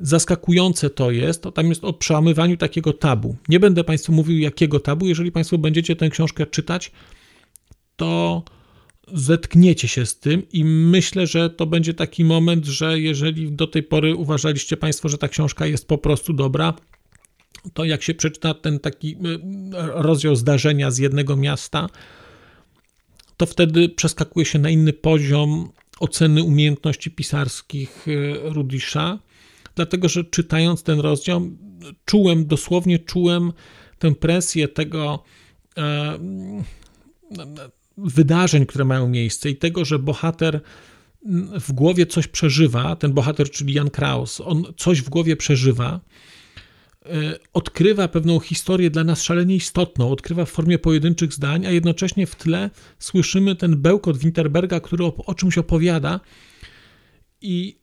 zaskakujące 0.01 0.91
to 0.91 1.11
jest, 1.11 1.43
to 1.43 1.53
tam 1.53 1.69
jest 1.69 1.85
o 1.85 1.93
przełamywaniu 1.93 2.57
takiego 2.57 2.93
tabu. 2.93 3.37
Nie 3.49 3.61
będę 3.61 3.85
Państwu 3.85 4.13
mówił 4.13 4.39
jakiego 4.39 4.81
tabu, 4.81 5.07
jeżeli 5.07 5.33
Państwo 5.33 5.59
będziecie 5.59 5.97
tę 5.97 6.11
książkę 6.11 6.47
czytać, 6.47 6.93
to 7.97 8.43
zetkniecie 9.15 9.89
się 9.89 10.07
z 10.07 10.19
tym 10.19 10.43
i 10.53 10.65
myślę, 10.65 11.27
że 11.27 11.51
to 11.51 11.67
będzie 11.67 11.95
taki 11.95 12.25
moment, 12.25 12.67
że 12.67 13.01
jeżeli 13.01 13.53
do 13.53 13.67
tej 13.67 13.83
pory 13.83 14.15
uważaliście 14.15 14.77
Państwo, 14.77 15.09
że 15.09 15.19
ta 15.19 15.29
książka 15.29 15.67
jest 15.67 15.89
po 15.89 15.99
prostu 15.99 16.33
dobra, 16.33 16.75
to 17.75 17.85
jak 17.85 18.03
się 18.03 18.15
przeczyta 18.15 18.55
ten 18.55 18.81
taki 18.81 19.15
y, 19.15 19.17
rozdział 19.93 20.37
zdarzenia 20.37 20.91
z 20.91 20.99
jednego 20.99 21.37
miasta, 21.37 21.87
to 23.37 23.47
wtedy 23.47 23.89
przeskakuje 23.89 24.47
się 24.47 24.59
na 24.59 24.71
inny 24.71 24.93
poziom 24.93 25.73
oceny 26.01 26.43
umiejętności 26.43 27.11
pisarskich 27.11 28.09
y, 28.09 28.37
Rudisza, 28.43 29.19
dlatego 29.75 30.09
że 30.09 30.25
czytając 30.25 30.83
ten 30.83 31.01
rozdział, 31.01 31.51
czułem, 32.05 32.47
dosłownie 32.47 32.99
czułem 32.99 33.53
tę 33.99 34.15
presję 34.15 34.69
tego 34.69 35.23
e, 35.79 36.19
wydarzeń, 37.97 38.67
które 38.67 38.85
mają 38.85 39.09
miejsce 39.09 39.51
i 39.51 39.57
tego, 39.57 39.85
że 39.85 39.99
bohater 39.99 40.61
w 41.61 41.73
głowie 41.73 42.07
coś 42.07 42.27
przeżywa, 42.27 42.97
ten 42.97 43.13
bohater, 43.13 43.51
czyli 43.51 43.75
Jan 43.75 43.91
Kraus, 43.91 44.41
on 44.41 44.65
coś 44.77 45.03
w 45.03 45.09
głowie 45.09 45.37
przeżywa, 45.37 46.01
E, 47.07 47.39
odkrywa 47.53 48.09
pewną 48.09 48.41
historię 48.41 48.91
dla 48.91 49.05
nas 49.05 49.23
szalenie 49.23 49.55
istotną, 49.55 50.11
odkrywa 50.11 50.45
w 50.45 50.51
formie 50.51 50.79
pojedynczych 50.79 51.33
zdań, 51.33 51.67
a 51.67 51.71
jednocześnie 51.71 52.27
w 52.27 52.35
tle 52.35 52.71
słyszymy 52.99 53.57
ten 53.57 53.77
bełkot 53.77 54.19
Winterberga, 54.19 54.81
który 54.81 55.05
o, 55.05 55.17
o 55.17 55.35
czymś 55.35 55.59
opowiada 55.59 56.21
i, 57.41 57.79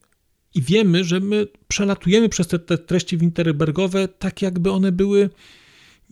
i 0.54 0.62
wiemy, 0.62 1.04
że 1.04 1.20
my 1.20 1.46
przelatujemy 1.68 2.28
przez 2.28 2.48
te, 2.48 2.58
te 2.58 2.78
treści 2.78 3.18
Winterbergowe 3.18 4.08
tak, 4.08 4.42
jakby 4.42 4.70
one 4.70 4.92
były 4.92 5.30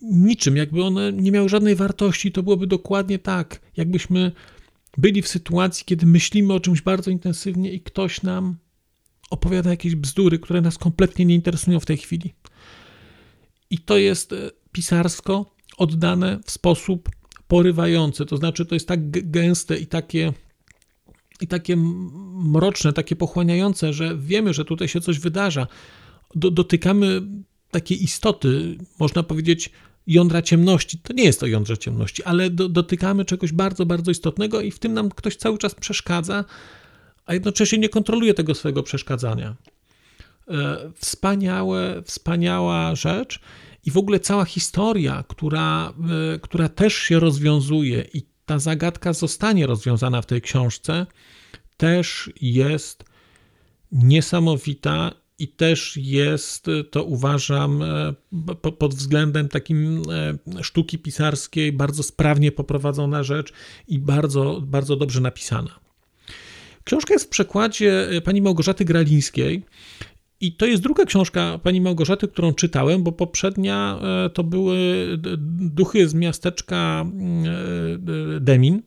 niczym, 0.01 0.57
jakby 0.57 0.83
one 0.83 1.13
nie 1.13 1.31
miały 1.31 1.49
żadnej 1.49 1.75
wartości, 1.75 2.31
to 2.31 2.43
byłoby 2.43 2.67
dokładnie 2.67 3.19
tak, 3.19 3.61
jakbyśmy 3.77 4.31
byli 4.97 5.21
w 5.21 5.27
sytuacji, 5.27 5.85
kiedy 5.85 6.05
myślimy 6.05 6.53
o 6.53 6.59
czymś 6.59 6.81
bardzo 6.81 7.11
intensywnie 7.11 7.71
i 7.71 7.81
ktoś 7.81 8.21
nam 8.21 8.55
opowiada 9.29 9.69
jakieś 9.69 9.95
bzdury, 9.95 10.39
które 10.39 10.61
nas 10.61 10.77
kompletnie 10.77 11.25
nie 11.25 11.35
interesują 11.35 11.79
w 11.79 11.85
tej 11.85 11.97
chwili. 11.97 12.33
I 13.69 13.77
to 13.77 13.97
jest 13.97 14.33
e, 14.33 14.51
pisarsko 14.71 15.55
oddane 15.77 16.39
w 16.45 16.51
sposób 16.51 17.09
porywający. 17.47 18.25
To 18.25 18.37
znaczy, 18.37 18.65
to 18.65 18.75
jest 18.75 18.87
tak 18.87 19.29
gęste 19.31 19.77
i 19.77 19.87
takie, 19.87 20.33
i 21.41 21.47
takie 21.47 21.75
mroczne, 22.33 22.93
takie 22.93 23.15
pochłaniające, 23.15 23.93
że 23.93 24.17
wiemy, 24.17 24.53
że 24.53 24.65
tutaj 24.65 24.87
się 24.87 25.01
coś 25.01 25.19
wydarza. 25.19 25.67
Do, 26.35 26.51
dotykamy 26.51 27.21
takiej 27.71 28.03
istoty, 28.03 28.77
można 28.99 29.23
powiedzieć, 29.23 29.71
jądra 30.07 30.41
ciemności. 30.41 30.97
To 30.97 31.13
nie 31.13 31.23
jest 31.23 31.39
to 31.39 31.47
jądrze 31.47 31.77
ciemności, 31.77 32.23
ale 32.23 32.49
do, 32.49 32.69
dotykamy 32.69 33.25
czegoś 33.25 33.51
bardzo, 33.51 33.85
bardzo 33.85 34.11
istotnego 34.11 34.61
i 34.61 34.71
w 34.71 34.79
tym 34.79 34.93
nam 34.93 35.09
ktoś 35.09 35.35
cały 35.35 35.57
czas 35.57 35.75
przeszkadza, 35.75 36.45
a 37.25 37.33
jednocześnie 37.33 37.77
nie 37.77 37.89
kontroluje 37.89 38.33
tego 38.33 38.55
swojego 38.55 38.83
przeszkadzania. 38.83 39.55
E, 40.47 40.91
wspaniałe, 40.95 42.01
wspaniała 42.05 42.95
rzecz 42.95 43.39
i 43.85 43.91
w 43.91 43.97
ogóle 43.97 44.19
cała 44.19 44.45
historia, 44.45 45.23
która, 45.27 45.93
e, 46.35 46.39
która 46.39 46.69
też 46.69 46.93
się 46.93 47.19
rozwiązuje 47.19 48.05
i 48.13 48.25
ta 48.49 48.59
zagadka 48.59 49.13
zostanie 49.13 49.67
rozwiązana 49.67 50.21
w 50.21 50.25
tej 50.25 50.41
książce, 50.41 51.05
też 51.77 52.29
jest 52.41 53.03
niesamowita 53.91 55.11
i 55.39 55.47
też 55.47 55.97
jest, 55.97 56.65
to 56.91 57.03
uważam, 57.03 57.81
e, 57.81 58.13
pod 58.77 58.95
względem 58.95 59.47
takim 59.49 60.03
sztuki 60.61 60.99
pisarskiej 60.99 61.71
bardzo 61.71 62.03
sprawnie 62.03 62.51
poprowadzona 62.51 63.23
rzecz 63.23 63.53
i 63.87 63.99
bardzo, 63.99 64.61
bardzo 64.61 64.95
dobrze 64.95 65.21
napisana. 65.21 65.79
Książka 66.83 67.13
jest 67.13 67.25
w 67.25 67.29
przekładzie 67.29 68.09
pani 68.23 68.41
Małgorzaty 68.41 68.85
Gralińskiej 68.85 69.63
i 70.41 70.53
to 70.53 70.65
jest 70.65 70.83
druga 70.83 71.05
książka 71.05 71.59
pani 71.63 71.81
Małgorzaty, 71.81 72.27
którą 72.27 72.53
czytałem, 72.53 73.03
bo 73.03 73.11
poprzednia 73.11 73.99
e, 74.25 74.29
to 74.29 74.43
były 74.43 74.77
Duchy 75.47 76.09
z 76.09 76.13
miasteczka 76.13 77.05
e, 77.05 78.39
Demin. 78.39 78.81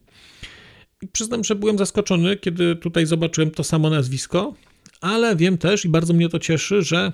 I 1.01 1.07
przyznam, 1.07 1.43
że 1.43 1.55
byłem 1.55 1.77
zaskoczony, 1.77 2.37
kiedy 2.37 2.75
tutaj 2.75 3.05
zobaczyłem 3.05 3.51
to 3.51 3.63
samo 3.63 3.89
nazwisko, 3.89 4.53
ale 5.01 5.35
wiem 5.35 5.57
też 5.57 5.85
i 5.85 5.89
bardzo 5.89 6.13
mnie 6.13 6.29
to 6.29 6.39
cieszy, 6.39 6.81
że 6.81 7.11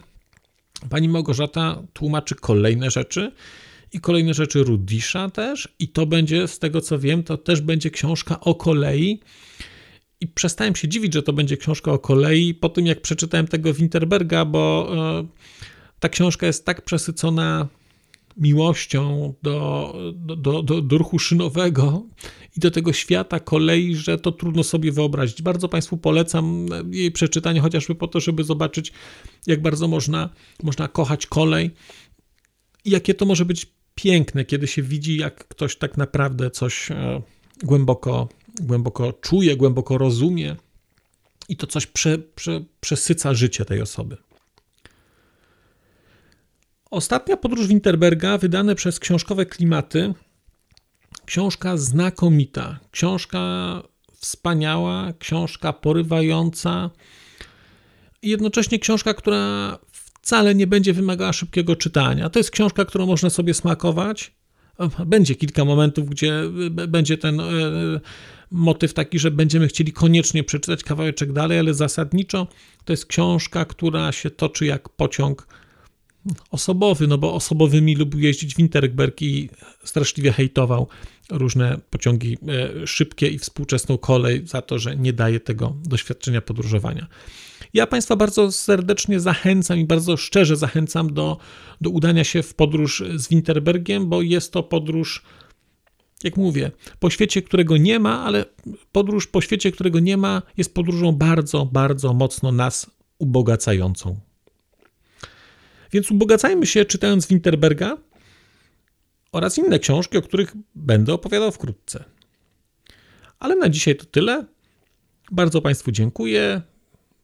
pani 0.89 1.10
Małgorzata 1.10 1.84
tłumaczy 1.93 2.36
kolejne 2.36 2.91
rzeczy 2.91 3.32
i 3.93 3.99
kolejne 3.99 4.34
rzeczy 4.34 4.63
Rudisza 4.63 5.30
też 5.30 5.67
i 5.80 5.88
to 5.88 6.06
będzie, 6.06 6.47
z 6.47 6.60
tego 6.60 6.82
co 6.82 6.99
wiem, 6.99 7.23
to 7.23 7.38
też 7.38 7.62
będzie 7.62 7.89
książka 7.89 8.39
o 8.39 8.56
kolei 8.56 9.19
i 10.22 10.28
przestałem 10.28 10.76
się 10.76 10.88
dziwić, 10.88 11.14
że 11.14 11.24
to 11.24 11.34
będzie 11.34 11.58
książka 11.58 11.92
o 11.92 12.00
kolei 12.00 12.54
po 12.54 12.70
tym, 12.70 12.86
jak 12.86 13.02
przeczytałem 13.02 13.48
tego 13.48 13.74
Winterberga, 13.74 14.46
bo 14.46 14.92
e, 15.20 15.28
ta 16.00 16.10
książka 16.10 16.48
jest 16.48 16.66
tak 16.66 16.82
przesycona 16.82 17.68
miłością 18.38 19.34
do, 19.44 19.94
do, 20.16 20.64
do, 20.64 20.82
do 20.82 20.98
ruchu 20.98 21.20
szynowego 21.20 22.06
i 22.58 22.60
do 22.60 22.72
tego 22.72 22.94
świata 22.94 23.40
kolei, 23.40 23.96
że 23.96 24.18
to 24.18 24.32
trudno 24.32 24.64
sobie 24.64 24.92
wyobrazić. 24.92 25.42
Bardzo 25.42 25.70
Państwu 25.70 25.98
polecam 25.98 26.66
jej 26.92 27.12
przeczytanie, 27.12 27.62
chociażby 27.62 27.96
po 27.96 28.08
to, 28.08 28.20
żeby 28.20 28.44
zobaczyć, 28.44 28.94
jak 29.48 29.62
bardzo 29.62 29.88
można, 29.88 30.30
można 30.64 30.88
kochać 30.88 31.26
kolej 31.26 31.72
i 32.86 32.90
jakie 32.90 33.14
to 33.14 33.26
może 33.26 33.46
być 33.46 33.68
piękne, 33.96 34.46
kiedy 34.46 34.68
się 34.68 34.82
widzi, 34.82 35.18
jak 35.18 35.48
ktoś 35.48 35.76
tak 35.76 35.98
naprawdę 35.98 36.52
coś 36.52 36.92
e, 36.92 37.22
głęboko, 37.64 38.30
głęboko 38.60 39.13
czuje, 39.13 39.58
głęboko 39.58 39.98
rozumie 39.98 40.56
i 41.50 41.56
to 41.58 41.67
coś 41.67 41.86
prze, 41.88 42.17
prze, 42.17 42.62
przesyca 42.82 43.34
życie 43.34 43.65
tej 43.65 43.82
osoby. 43.82 44.17
Ostatnia 46.91 47.38
podróż 47.38 47.67
Winterberga, 47.67 48.38
wydane 48.38 48.76
przez 48.76 49.00
książkowe 49.00 49.45
klimaty. 49.45 50.13
Książka 51.26 51.78
znakomita, 51.78 52.80
książka 52.91 53.39
wspaniała, 54.13 55.13
książka 55.19 55.74
porywająca 55.74 56.89
i 58.22 58.30
jednocześnie 58.30 58.80
książka, 58.80 59.13
która 59.13 59.78
wcale 60.22 60.56
nie 60.56 60.67
będzie 60.67 60.93
wymagała 60.93 61.34
szybkiego 61.34 61.76
czytania. 61.76 62.30
To 62.30 62.39
jest 62.39 62.52
książka, 62.52 62.86
którą 62.86 63.06
można 63.06 63.30
sobie 63.30 63.54
smakować. 63.54 64.32
Będzie 65.06 65.36
kilka 65.36 65.65
momentów, 65.65 66.10
gdzie 66.10 66.43
będzie 66.69 67.17
ten 67.17 67.39
e, 67.39 67.45
motyw 68.52 68.94
taki, 68.94 69.20
że 69.20 69.32
będziemy 69.32 69.68
chcieli 69.68 69.94
koniecznie 69.94 70.44
przeczytać 70.44 70.84
kawałeczek 70.84 71.34
dalej, 71.34 71.60
ale 71.60 71.74
zasadniczo 71.74 72.48
to 72.86 72.94
jest 72.94 73.06
książka, 73.06 73.66
która 73.66 74.12
się 74.12 74.30
toczy 74.30 74.66
jak 74.66 74.90
pociąg 74.90 75.48
osobowy, 76.52 77.08
no 77.08 77.18
bo 77.18 77.34
osobowymi 77.34 77.96
lubił 77.96 78.20
jeździć 78.20 78.56
Winterberg 78.56 79.22
i 79.22 79.50
straszliwie 79.84 80.32
hejtował 80.32 80.88
różne 81.30 81.80
pociągi 81.90 82.38
e, 82.84 82.88
szybkie 82.88 83.28
i 83.28 83.40
współczesną 83.40 83.98
kolej 83.98 84.48
za 84.48 84.62
to, 84.62 84.80
że 84.80 84.96
nie 84.96 85.14
daje 85.14 85.40
tego 85.40 85.76
doświadczenia 85.86 86.42
podróżowania. 86.42 87.08
Ja 87.74 87.88
Państwa 87.88 88.16
bardzo 88.16 88.52
serdecznie 88.52 89.20
zachęcam 89.20 89.80
i 89.80 89.86
bardzo 89.86 90.18
szczerze 90.18 90.56
zachęcam 90.56 91.14
do, 91.14 91.38
do 91.82 91.90
udania 91.90 92.24
się 92.24 92.44
w 92.44 92.54
podróż 92.54 93.04
z 93.16 93.28
Winterbergiem, 93.28 94.10
bo 94.10 94.22
jest 94.22 94.54
to 94.54 94.64
podróż, 94.64 95.24
jak 96.24 96.38
mówię, 96.38 96.72
po 97.00 97.10
świecie, 97.10 97.42
którego 97.42 97.78
nie 97.78 98.00
ma, 98.00 98.24
ale 98.24 98.46
podróż 98.92 99.28
po 99.28 99.42
świecie, 99.42 99.72
którego 99.72 100.00
nie 100.00 100.18
ma, 100.18 100.42
jest 100.58 100.74
podróżą 100.74 101.12
bardzo, 101.12 101.66
bardzo 101.66 102.14
mocno 102.14 102.52
nas 102.52 102.92
ubogacającą. 103.20 104.20
Więc 105.92 106.12
ubogacajmy 106.12 106.66
się 106.66 106.86
czytając 106.86 107.28
Winterberga 107.28 107.98
oraz 109.32 109.58
inne 109.58 109.80
książki, 109.80 110.18
o 110.18 110.22
których 110.22 110.54
będę 110.76 111.14
opowiadał 111.14 111.52
wkrótce. 111.52 112.04
Ale 113.40 113.56
na 113.56 113.70
dzisiaj 113.70 113.96
to 113.96 114.06
tyle. 114.06 114.46
Bardzo 115.32 115.62
Państwu 115.62 115.92
dziękuję. 115.92 116.62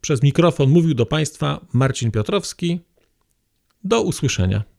Przez 0.01 0.23
mikrofon 0.23 0.69
mówił 0.69 0.93
do 0.93 1.05
Państwa 1.05 1.65
Marcin 1.73 2.11
Piotrowski. 2.11 2.79
Do 3.83 4.01
usłyszenia. 4.01 4.74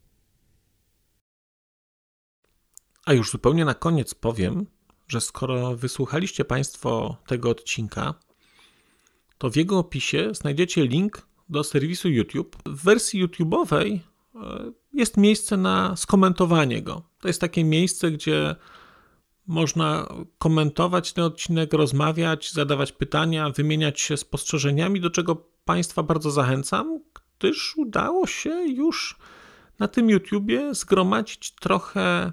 A 3.06 3.12
już 3.12 3.30
zupełnie 3.30 3.64
na 3.64 3.74
koniec 3.74 4.14
powiem, 4.14 4.66
że 5.08 5.20
skoro 5.20 5.76
wysłuchaliście 5.76 6.44
Państwo 6.44 7.16
tego 7.26 7.50
odcinka, 7.50 8.14
to 9.38 9.50
w 9.50 9.56
jego 9.56 9.78
opisie 9.78 10.30
znajdziecie 10.32 10.86
link 10.86 11.26
do 11.48 11.64
serwisu 11.64 12.08
YouTube. 12.08 12.56
W 12.66 12.84
wersji 12.84 13.26
YouTube'owej 13.26 13.98
e, 14.34 14.72
jest 14.92 15.16
miejsce 15.16 15.56
na 15.56 15.96
skomentowanie 15.96 16.82
go. 16.82 17.02
To 17.20 17.28
jest 17.28 17.40
takie 17.40 17.64
miejsce, 17.64 18.10
gdzie 18.10 18.56
można 19.46 20.08
komentować 20.38 21.12
ten 21.12 21.24
odcinek, 21.24 21.72
rozmawiać, 21.72 22.52
zadawać 22.52 22.92
pytania, 22.92 23.50
wymieniać 23.50 24.00
się 24.00 24.16
spostrzeżeniami, 24.16 25.00
do 25.00 25.10
czego 25.10 25.36
Państwa 25.64 26.02
bardzo 26.02 26.30
zachęcam, 26.30 27.00
gdyż 27.38 27.76
udało 27.76 28.26
się 28.26 28.50
już 28.50 29.16
na 29.78 29.88
tym 29.88 30.10
YouTubie 30.10 30.74
zgromadzić 30.74 31.50
trochę 31.50 32.32